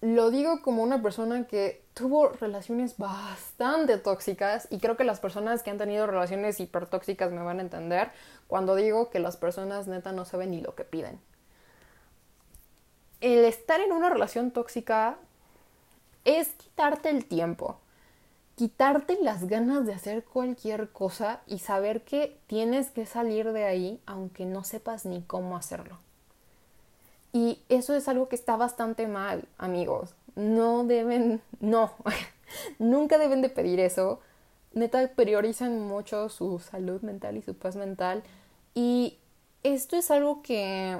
lo 0.00 0.30
digo 0.30 0.62
como 0.62 0.82
una 0.82 1.02
persona 1.02 1.46
que 1.46 1.84
tuvo 1.94 2.28
relaciones 2.28 2.98
bastante 2.98 3.96
tóxicas 3.98 4.68
y 4.70 4.78
creo 4.78 4.96
que 4.96 5.04
las 5.04 5.18
personas 5.18 5.62
que 5.62 5.70
han 5.70 5.78
tenido 5.78 6.06
relaciones 6.06 6.60
hipertóxicas 6.60 7.32
me 7.32 7.42
van 7.42 7.58
a 7.58 7.62
entender 7.62 8.10
cuando 8.46 8.76
digo 8.76 9.10
que 9.10 9.18
las 9.18 9.36
personas 9.36 9.88
neta 9.88 10.12
no 10.12 10.24
saben 10.24 10.50
ni 10.50 10.60
lo 10.60 10.74
que 10.74 10.84
piden. 10.84 11.18
El 13.20 13.44
estar 13.44 13.80
en 13.80 13.92
una 13.92 14.10
relación 14.10 14.50
tóxica 14.50 15.16
es 16.24 16.48
quitarte 16.50 17.08
el 17.08 17.24
tiempo, 17.24 17.80
quitarte 18.56 19.18
las 19.20 19.46
ganas 19.46 19.86
de 19.86 19.92
hacer 19.92 20.24
cualquier 20.24 20.90
cosa 20.90 21.40
y 21.46 21.58
saber 21.58 22.02
que 22.02 22.36
tienes 22.46 22.90
que 22.90 23.06
salir 23.06 23.52
de 23.52 23.64
ahí 23.64 24.00
aunque 24.06 24.46
no 24.46 24.64
sepas 24.64 25.04
ni 25.06 25.22
cómo 25.22 25.56
hacerlo. 25.56 25.98
Y 27.32 27.60
eso 27.68 27.94
es 27.94 28.08
algo 28.08 28.28
que 28.28 28.36
está 28.36 28.56
bastante 28.56 29.06
mal, 29.06 29.44
amigos. 29.58 30.14
No 30.36 30.84
deben, 30.84 31.42
no, 31.60 31.92
nunca 32.78 33.18
deben 33.18 33.42
de 33.42 33.50
pedir 33.50 33.78
eso. 33.78 34.20
Neta, 34.72 35.06
priorizan 35.14 35.80
mucho 35.86 36.30
su 36.30 36.58
salud 36.58 37.02
mental 37.02 37.36
y 37.36 37.42
su 37.42 37.54
paz 37.54 37.76
mental. 37.76 38.22
Y 38.74 39.18
esto 39.62 39.96
es 39.96 40.10
algo 40.10 40.42
que, 40.42 40.98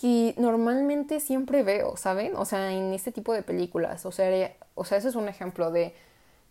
que 0.00 0.34
normalmente 0.38 1.20
siempre 1.20 1.62
veo, 1.62 1.94
¿saben? 1.98 2.34
O 2.36 2.46
sea, 2.46 2.72
en 2.72 2.94
este 2.94 3.12
tipo 3.12 3.34
de 3.34 3.42
películas. 3.42 4.06
O 4.06 4.12
sea, 4.12 4.56
o 4.74 4.86
sea, 4.86 4.96
ese 4.96 5.08
es 5.08 5.14
un 5.14 5.28
ejemplo 5.28 5.70
de 5.70 5.94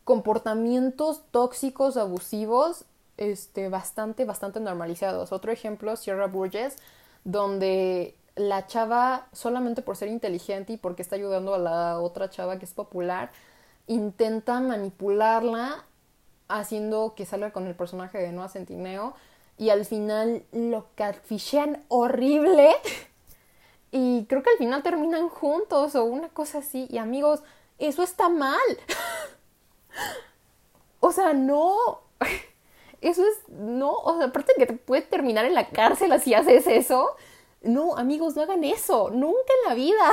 comportamientos 0.04 1.24
tóxicos, 1.32 1.98
abusivos, 1.98 2.86
este, 3.18 3.68
bastante, 3.70 4.24
bastante 4.26 4.60
normalizados. 4.60 5.32
Otro 5.32 5.52
ejemplo, 5.52 5.96
Sierra 5.96 6.28
Burgess 6.28 6.76
donde 7.24 8.16
la 8.36 8.68
chava, 8.68 9.28
solamente 9.34 9.82
por 9.82 9.98
ser 9.98 10.10
inteligente 10.10 10.74
y 10.74 10.78
porque 10.78 11.02
está 11.02 11.16
ayudando 11.16 11.56
a 11.56 11.58
la 11.58 12.00
otra 12.00 12.30
chava 12.30 12.60
que 12.60 12.66
es 12.66 12.74
popular, 12.74 13.32
intenta 13.88 14.60
manipularla 14.60 15.86
haciendo 16.48 17.16
que 17.16 17.26
salga 17.26 17.52
con 17.52 17.66
el 17.66 17.74
personaje 17.74 18.20
de 18.20 18.32
Noah 18.32 18.50
Centineo 18.50 19.16
y 19.58 19.72
al 19.72 19.86
final 19.86 20.44
lo 20.52 20.86
catfishean 20.94 21.84
horrible 21.88 22.76
y 23.92 24.26
creo 24.26 24.44
que 24.44 24.52
al 24.52 24.58
final 24.58 24.84
terminan 24.84 25.30
juntos 25.30 25.96
o 25.96 26.04
una 26.04 26.30
cosa 26.30 26.60
así 26.60 26.88
y 26.90 26.98
amigos, 26.98 27.42
eso 27.80 28.04
está 28.04 28.30
mal. 28.30 28.60
o 31.00 31.12
sea, 31.12 31.34
no. 31.34 32.02
Eso 33.02 33.24
es, 33.26 33.48
no, 33.48 33.94
o 33.94 34.18
sea, 34.18 34.28
aparte 34.28 34.52
de 34.52 34.66
que 34.66 34.74
te 34.74 34.78
puedes 34.78 35.10
terminar 35.10 35.46
en 35.46 35.54
la 35.54 35.70
cárcel 35.70 36.20
si 36.20 36.34
haces 36.34 36.68
eso. 36.68 37.16
No, 37.62 37.96
amigos, 37.96 38.36
no 38.36 38.42
hagan 38.42 38.66
eso, 38.66 39.10
nunca 39.10 39.54
en 39.64 39.70
la 39.70 39.74
vida. 39.74 40.12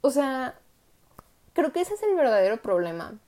O 0.00 0.10
sea, 0.10 0.58
creo 1.52 1.70
que 1.70 1.82
ese 1.82 1.92
es 1.92 2.02
el 2.02 2.14
verdadero 2.14 2.62
problema. 2.62 3.18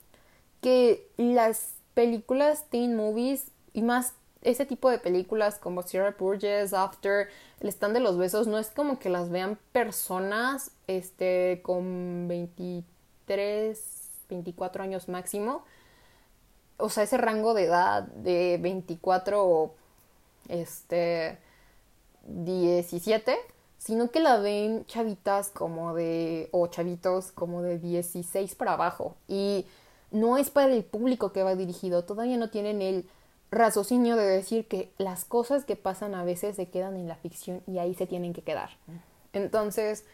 Que 0.62 1.10
las 1.18 1.74
películas 1.92 2.70
teen 2.70 2.96
movies 2.96 3.50
y 3.74 3.82
más 3.82 4.14
ese 4.42 4.66
tipo 4.66 4.90
de 4.90 4.98
películas 4.98 5.58
como 5.58 5.82
Sierra 5.82 6.14
Burgess, 6.18 6.72
After, 6.72 7.28
El 7.60 7.68
stand 7.68 7.94
de 7.94 8.00
los 8.00 8.18
besos, 8.18 8.46
no 8.46 8.58
es 8.58 8.70
como 8.70 8.98
que 8.98 9.08
las 9.08 9.30
vean 9.30 9.58
personas 9.72 10.70
este, 10.86 11.60
con 11.62 12.28
23, 12.28 13.80
24 14.28 14.82
años 14.82 15.08
máximo 15.08 15.64
o 16.78 16.88
sea, 16.88 17.02
ese 17.02 17.18
rango 17.18 17.54
de 17.54 17.64
edad 17.64 18.04
de 18.04 18.58
24 18.60 19.44
o 19.44 19.74
este 20.48 21.38
17, 22.24 23.36
sino 23.78 24.10
que 24.10 24.20
la 24.20 24.38
ven 24.38 24.86
chavitas 24.86 25.50
como 25.50 25.94
de, 25.94 26.48
o 26.52 26.68
chavitos 26.68 27.32
como 27.32 27.62
de 27.62 27.78
16 27.78 28.54
para 28.54 28.72
abajo. 28.74 29.16
Y 29.26 29.66
no 30.10 30.38
es 30.38 30.50
para 30.50 30.72
el 30.72 30.84
público 30.84 31.32
que 31.32 31.42
va 31.42 31.54
dirigido, 31.56 32.04
todavía 32.04 32.36
no 32.36 32.48
tienen 32.48 32.80
el 32.80 33.08
raciocinio 33.50 34.16
de 34.16 34.26
decir 34.26 34.68
que 34.68 34.92
las 34.98 35.24
cosas 35.24 35.64
que 35.64 35.76
pasan 35.76 36.14
a 36.14 36.24
veces 36.24 36.56
se 36.56 36.68
quedan 36.68 36.96
en 36.96 37.08
la 37.08 37.16
ficción 37.16 37.62
y 37.66 37.78
ahí 37.78 37.94
se 37.94 38.06
tienen 38.06 38.32
que 38.32 38.42
quedar. 38.42 38.70
Entonces, 39.32 40.04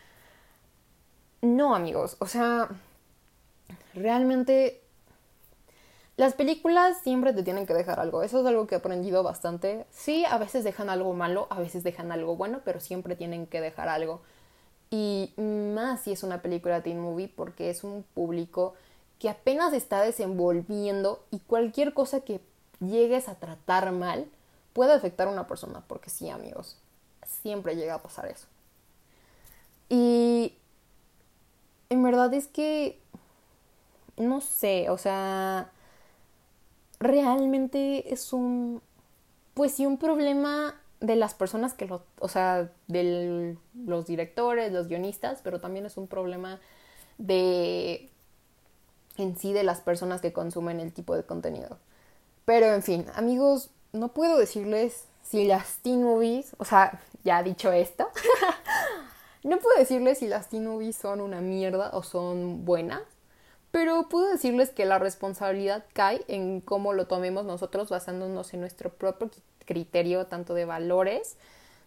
no 1.42 1.74
amigos, 1.74 2.16
o 2.20 2.26
sea, 2.26 2.68
realmente 3.94 4.80
las 6.16 6.34
películas 6.34 6.98
siempre 7.02 7.32
te 7.32 7.42
tienen 7.42 7.66
que 7.66 7.74
dejar 7.74 7.98
algo. 7.98 8.22
Eso 8.22 8.40
es 8.40 8.46
algo 8.46 8.66
que 8.66 8.76
he 8.76 8.78
aprendido 8.78 9.24
bastante. 9.24 9.84
Sí, 9.90 10.24
a 10.30 10.38
veces 10.38 10.62
dejan 10.62 10.88
algo 10.88 11.12
malo, 11.12 11.48
a 11.50 11.58
veces 11.58 11.82
dejan 11.82 12.12
algo 12.12 12.36
bueno, 12.36 12.60
pero 12.64 12.78
siempre 12.78 13.16
tienen 13.16 13.46
que 13.46 13.60
dejar 13.60 13.88
algo. 13.88 14.20
Y 14.90 15.32
más 15.36 16.02
si 16.02 16.12
es 16.12 16.22
una 16.22 16.40
película 16.40 16.82
teen 16.82 17.00
movie 17.00 17.28
porque 17.28 17.70
es 17.70 17.82
un 17.82 18.04
público 18.14 18.74
que 19.18 19.28
apenas 19.28 19.72
está 19.72 20.02
desenvolviendo 20.02 21.24
y 21.32 21.40
cualquier 21.40 21.94
cosa 21.94 22.20
que 22.20 22.40
llegues 22.80 23.28
a 23.28 23.36
tratar 23.36 23.92
mal 23.92 24.28
puede 24.72 24.92
afectar 24.92 25.28
a 25.28 25.30
una 25.30 25.46
persona. 25.46 25.82
Porque 25.86 26.10
sí, 26.10 26.30
amigos, 26.30 26.78
siempre 27.24 27.76
llega 27.76 27.94
a 27.94 28.02
pasar 28.02 28.26
eso. 28.26 28.46
Y 29.88 30.54
en 31.90 32.02
verdad 32.02 32.32
es 32.34 32.48
que, 32.48 32.98
no 34.16 34.40
sé, 34.40 34.90
o 34.90 34.98
sea, 34.98 35.70
realmente 36.98 38.12
es 38.12 38.32
un, 38.32 38.82
pues 39.54 39.72
sí, 39.72 39.86
un 39.86 39.98
problema 39.98 40.80
de 41.00 41.16
las 41.16 41.34
personas 41.34 41.74
que 41.74 41.86
lo, 41.86 42.02
o 42.18 42.28
sea, 42.28 42.70
de 42.88 43.56
los 43.74 44.06
directores, 44.06 44.72
los 44.72 44.88
guionistas, 44.88 45.40
pero 45.42 45.60
también 45.60 45.84
es 45.86 45.96
un 45.96 46.08
problema 46.08 46.60
de, 47.18 48.08
en 49.16 49.36
sí, 49.36 49.52
de 49.52 49.64
las 49.64 49.80
personas 49.80 50.20
que 50.20 50.32
consumen 50.32 50.80
el 50.80 50.92
tipo 50.92 51.14
de 51.14 51.24
contenido. 51.24 51.78
Pero 52.44 52.66
en 52.66 52.82
fin, 52.82 53.06
amigos, 53.14 53.70
no 53.92 54.08
puedo 54.08 54.36
decirles 54.36 55.04
si 55.22 55.44
las 55.46 55.78
teen 55.78 56.02
movies, 56.02 56.54
o 56.58 56.64
sea, 56.64 57.00
ya 57.24 57.42
dicho 57.42 57.72
esto, 57.72 58.10
no 59.42 59.58
puedo 59.58 59.78
decirles 59.78 60.18
si 60.18 60.28
las 60.28 60.48
teen 60.48 60.66
movies 60.66 60.96
son 60.96 61.20
una 61.20 61.40
mierda 61.40 61.90
o 61.92 62.02
son 62.02 62.64
buenas 62.64 63.02
pero 63.74 64.08
puedo 64.08 64.28
decirles 64.28 64.70
que 64.70 64.84
la 64.84 65.00
responsabilidad 65.00 65.84
cae 65.94 66.24
en 66.28 66.60
cómo 66.60 66.92
lo 66.92 67.08
tomemos 67.08 67.44
nosotros 67.44 67.88
basándonos 67.88 68.54
en 68.54 68.60
nuestro 68.60 68.90
propio 68.90 69.32
criterio, 69.64 70.26
tanto 70.26 70.54
de 70.54 70.64
valores 70.64 71.36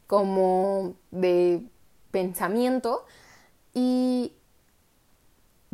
como 0.06 0.96
de 1.12 1.62
pensamiento. 2.12 3.06
Y 3.74 4.34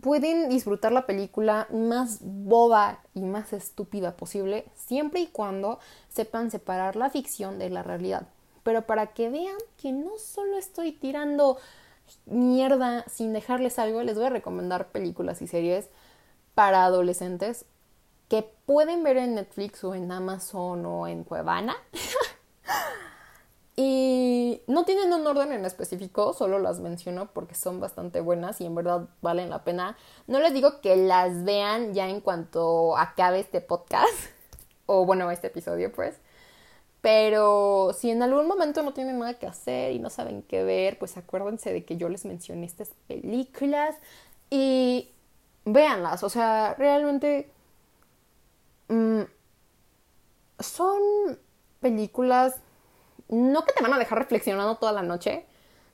pueden 0.04 0.50
disfrutar 0.50 0.92
la 0.92 1.06
película 1.06 1.66
más 1.72 2.20
boba 2.22 3.00
y 3.16 3.22
más 3.22 3.54
estúpida 3.54 4.18
posible, 4.18 4.66
siempre 4.76 5.22
y 5.22 5.28
cuando 5.28 5.80
sepan 6.10 6.52
separar 6.52 6.98
la 6.98 7.10
ficción 7.10 7.58
de 7.58 7.70
la 7.70 7.84
realidad. 7.84 8.28
Pero 8.63 8.84
para 8.84 9.08
que 9.08 9.30
vean 9.30 9.56
que 9.82 9.94
no 9.94 10.18
solo 10.20 10.58
estoy 10.58 10.92
tirando 10.92 11.58
mierda 12.26 13.06
sin 13.08 13.32
dejarles 13.32 13.80
algo, 13.80 14.04
les 14.04 14.16
voy 14.16 14.26
a 14.26 14.30
recomendar 14.30 14.89
películas 14.89 15.42
y 15.42 15.48
series 15.48 15.89
para 16.54 16.84
adolescentes 16.84 17.66
que 18.28 18.44
pueden 18.66 19.04
ver 19.04 19.18
en 19.18 19.36
Netflix 19.36 19.84
o 19.86 19.96
en 19.96 20.12
Amazon 20.12 20.86
o 20.86 21.08
en 21.08 21.24
Cuevana. 21.24 21.76
y 23.76 24.62
no 24.68 24.86
tienen 24.86 25.12
un 25.14 25.26
orden 25.26 25.52
en 25.52 25.66
específico, 25.66 26.34
solo 26.34 26.60
las 26.60 26.80
menciono 26.80 27.32
porque 27.34 27.56
son 27.56 27.80
bastante 27.80 28.22
buenas 28.22 28.62
y 28.62 28.66
en 28.66 28.76
verdad 28.76 29.10
valen 29.22 29.50
la 29.50 29.64
pena. 29.64 29.98
No 30.28 30.40
les 30.40 30.54
digo 30.54 30.80
que 30.82 30.96
las 30.96 31.44
vean 31.44 31.94
ya 31.94 32.08
en 32.08 32.22
cuanto 32.22 32.96
acabe 32.98 33.40
este 33.40 33.62
podcast, 33.62 34.14
o 34.86 35.06
bueno, 35.06 35.32
este 35.32 35.48
episodio 35.48 35.92
pues. 35.92 36.20
Pero 37.02 37.92
si 37.94 38.12
en 38.12 38.24
algún 38.24 38.48
momento 38.48 38.82
no 38.84 38.94
tienen 38.94 39.20
nada 39.20 39.34
que 39.40 39.48
hacer 39.48 39.92
y 39.92 40.00
no 40.00 40.10
saben 40.10 40.44
qué 40.44 40.64
ver, 40.64 41.00
pues 41.00 41.18
acuérdense 41.18 41.74
de 41.74 41.84
que 41.84 41.98
yo 41.98 42.08
les 42.10 42.26
mencioné 42.26 42.66
estas 42.66 42.92
películas. 43.08 43.96
Y 44.50 45.12
véanlas, 45.66 46.24
o 46.24 46.30
sea, 46.30 46.76
realmente 46.78 47.52
mm, 48.88 49.22
son 50.60 51.02
películas 51.82 52.56
no 53.30 53.66
que 53.66 53.74
te 53.74 53.82
van 53.84 53.94
a 53.94 54.00
dejar 54.00 54.20
reflexionando 54.20 54.76
toda 54.78 54.92
la 54.92 55.04
noche, 55.04 55.46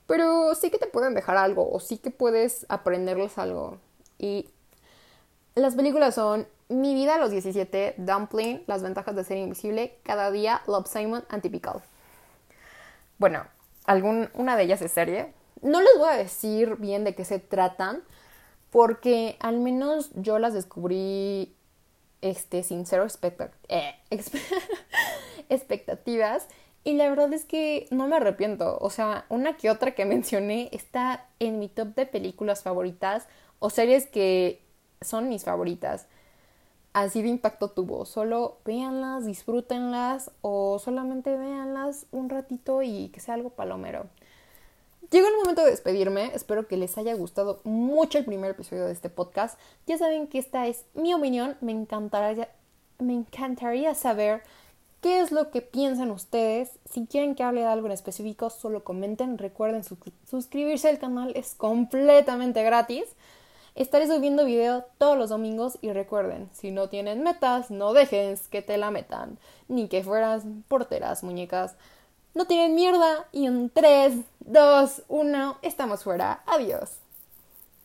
pero 0.07 0.55
sí 0.55 0.71
que 0.71 0.77
te 0.77 0.87
pueden 0.87 1.13
dejar 1.13 1.37
algo 1.37 1.69
o 1.71 1.79
sí 1.79 1.97
que 1.97 2.11
puedes 2.11 2.65
aprenderles 2.69 3.37
algo. 3.37 3.77
Y 4.17 4.49
las 5.55 5.75
películas 5.75 6.15
son 6.15 6.47
Mi 6.67 6.93
vida 6.93 7.15
a 7.15 7.17
los 7.17 7.31
17, 7.31 7.95
Dumpling, 7.97 8.63
Las 8.67 8.83
ventajas 8.83 9.15
de 9.15 9.23
ser 9.23 9.37
invisible, 9.37 9.97
Cada 10.03 10.31
día, 10.31 10.61
Love 10.67 10.87
Simon, 10.87 11.23
Antypical. 11.29 11.81
Bueno, 13.17 13.45
algún, 13.85 14.29
una 14.33 14.55
de 14.55 14.63
ellas 14.63 14.81
es 14.81 14.91
serie. 14.91 15.33
No 15.61 15.81
les 15.81 15.97
voy 15.97 16.09
a 16.09 16.17
decir 16.17 16.77
bien 16.77 17.03
de 17.03 17.15
qué 17.15 17.25
se 17.25 17.39
tratan, 17.39 18.01
porque 18.71 19.35
al 19.39 19.59
menos 19.59 20.11
yo 20.13 20.39
las 20.39 20.53
descubrí 20.53 21.55
este, 22.21 22.63
sin 22.63 22.85
cero 22.85 23.07
eh, 23.67 23.95
expectativas. 25.49 26.47
Y 26.83 26.93
la 26.93 27.09
verdad 27.09 27.31
es 27.33 27.45
que 27.45 27.87
no 27.91 28.07
me 28.07 28.15
arrepiento. 28.15 28.77
O 28.79 28.89
sea, 28.89 29.25
una 29.29 29.57
que 29.57 29.69
otra 29.69 29.95
que 29.95 30.05
mencioné 30.05 30.69
está 30.71 31.25
en 31.39 31.59
mi 31.59 31.67
top 31.67 31.95
de 31.95 32.05
películas 32.05 32.63
favoritas 32.63 33.27
o 33.59 33.69
series 33.69 34.07
que 34.07 34.61
son 35.01 35.29
mis 35.29 35.43
favoritas. 35.43 36.07
Así 36.93 37.21
de 37.21 37.29
impacto 37.29 37.69
tuvo. 37.69 38.05
Solo 38.05 38.57
véanlas, 38.65 39.25
disfrútenlas 39.25 40.31
o 40.41 40.79
solamente 40.79 41.35
véanlas 41.37 42.05
un 42.11 42.29
ratito 42.29 42.81
y 42.81 43.09
que 43.09 43.19
sea 43.19 43.35
algo 43.35 43.51
palomero. 43.51 44.07
Llegó 45.11 45.27
el 45.27 45.37
momento 45.37 45.63
de 45.63 45.71
despedirme. 45.71 46.31
Espero 46.33 46.67
que 46.67 46.77
les 46.77 46.97
haya 46.97 47.13
gustado 47.15 47.61
mucho 47.63 48.17
el 48.17 48.25
primer 48.25 48.51
episodio 48.51 48.85
de 48.85 48.93
este 48.93 49.09
podcast. 49.09 49.59
Ya 49.85 49.97
saben 49.97 50.27
que 50.27 50.39
esta 50.39 50.67
es 50.67 50.85
mi 50.93 51.13
opinión. 51.13 51.57
Me 51.61 51.71
encantaría, 51.71 52.49
me 52.99 53.13
encantaría 53.13 53.95
saber 53.95 54.43
qué 55.01 55.21
es 55.21 55.31
lo 55.31 55.51
que 55.51 55.61
piensan 55.61 56.11
ustedes. 56.11 56.71
Si 56.89 57.05
quieren 57.05 57.35
que 57.35 57.43
hable 57.43 57.61
de 57.61 57.67
algo 57.67 57.87
en 57.87 57.93
específico, 57.93 58.49
solo 58.49 58.83
comenten. 58.83 59.37
Recuerden 59.37 59.83
suscribirse 59.83 60.89
al 60.89 60.99
canal, 60.99 61.31
es 61.35 61.55
completamente 61.55 62.63
gratis. 62.63 63.05
Estaré 63.75 64.07
subiendo 64.07 64.45
video 64.45 64.85
todos 64.97 65.17
los 65.17 65.29
domingos 65.29 65.77
y 65.81 65.91
recuerden, 65.91 66.49
si 66.53 66.71
no 66.71 66.89
tienen 66.89 67.23
metas, 67.23 67.71
no 67.71 67.93
dejen 67.93 68.35
que 68.49 68.61
te 68.61 68.77
la 68.77 68.91
metan, 68.91 69.37
ni 69.67 69.87
que 69.87 70.03
fueran 70.03 70.63
porteras, 70.67 71.23
muñecas. 71.23 71.75
No 72.33 72.45
tienen 72.45 72.75
mierda 72.75 73.27
y 73.31 73.45
en 73.45 73.69
3, 73.69 74.13
2, 74.41 75.03
1, 75.07 75.57
estamos 75.61 76.03
fuera. 76.03 76.43
Adiós. 76.45 76.98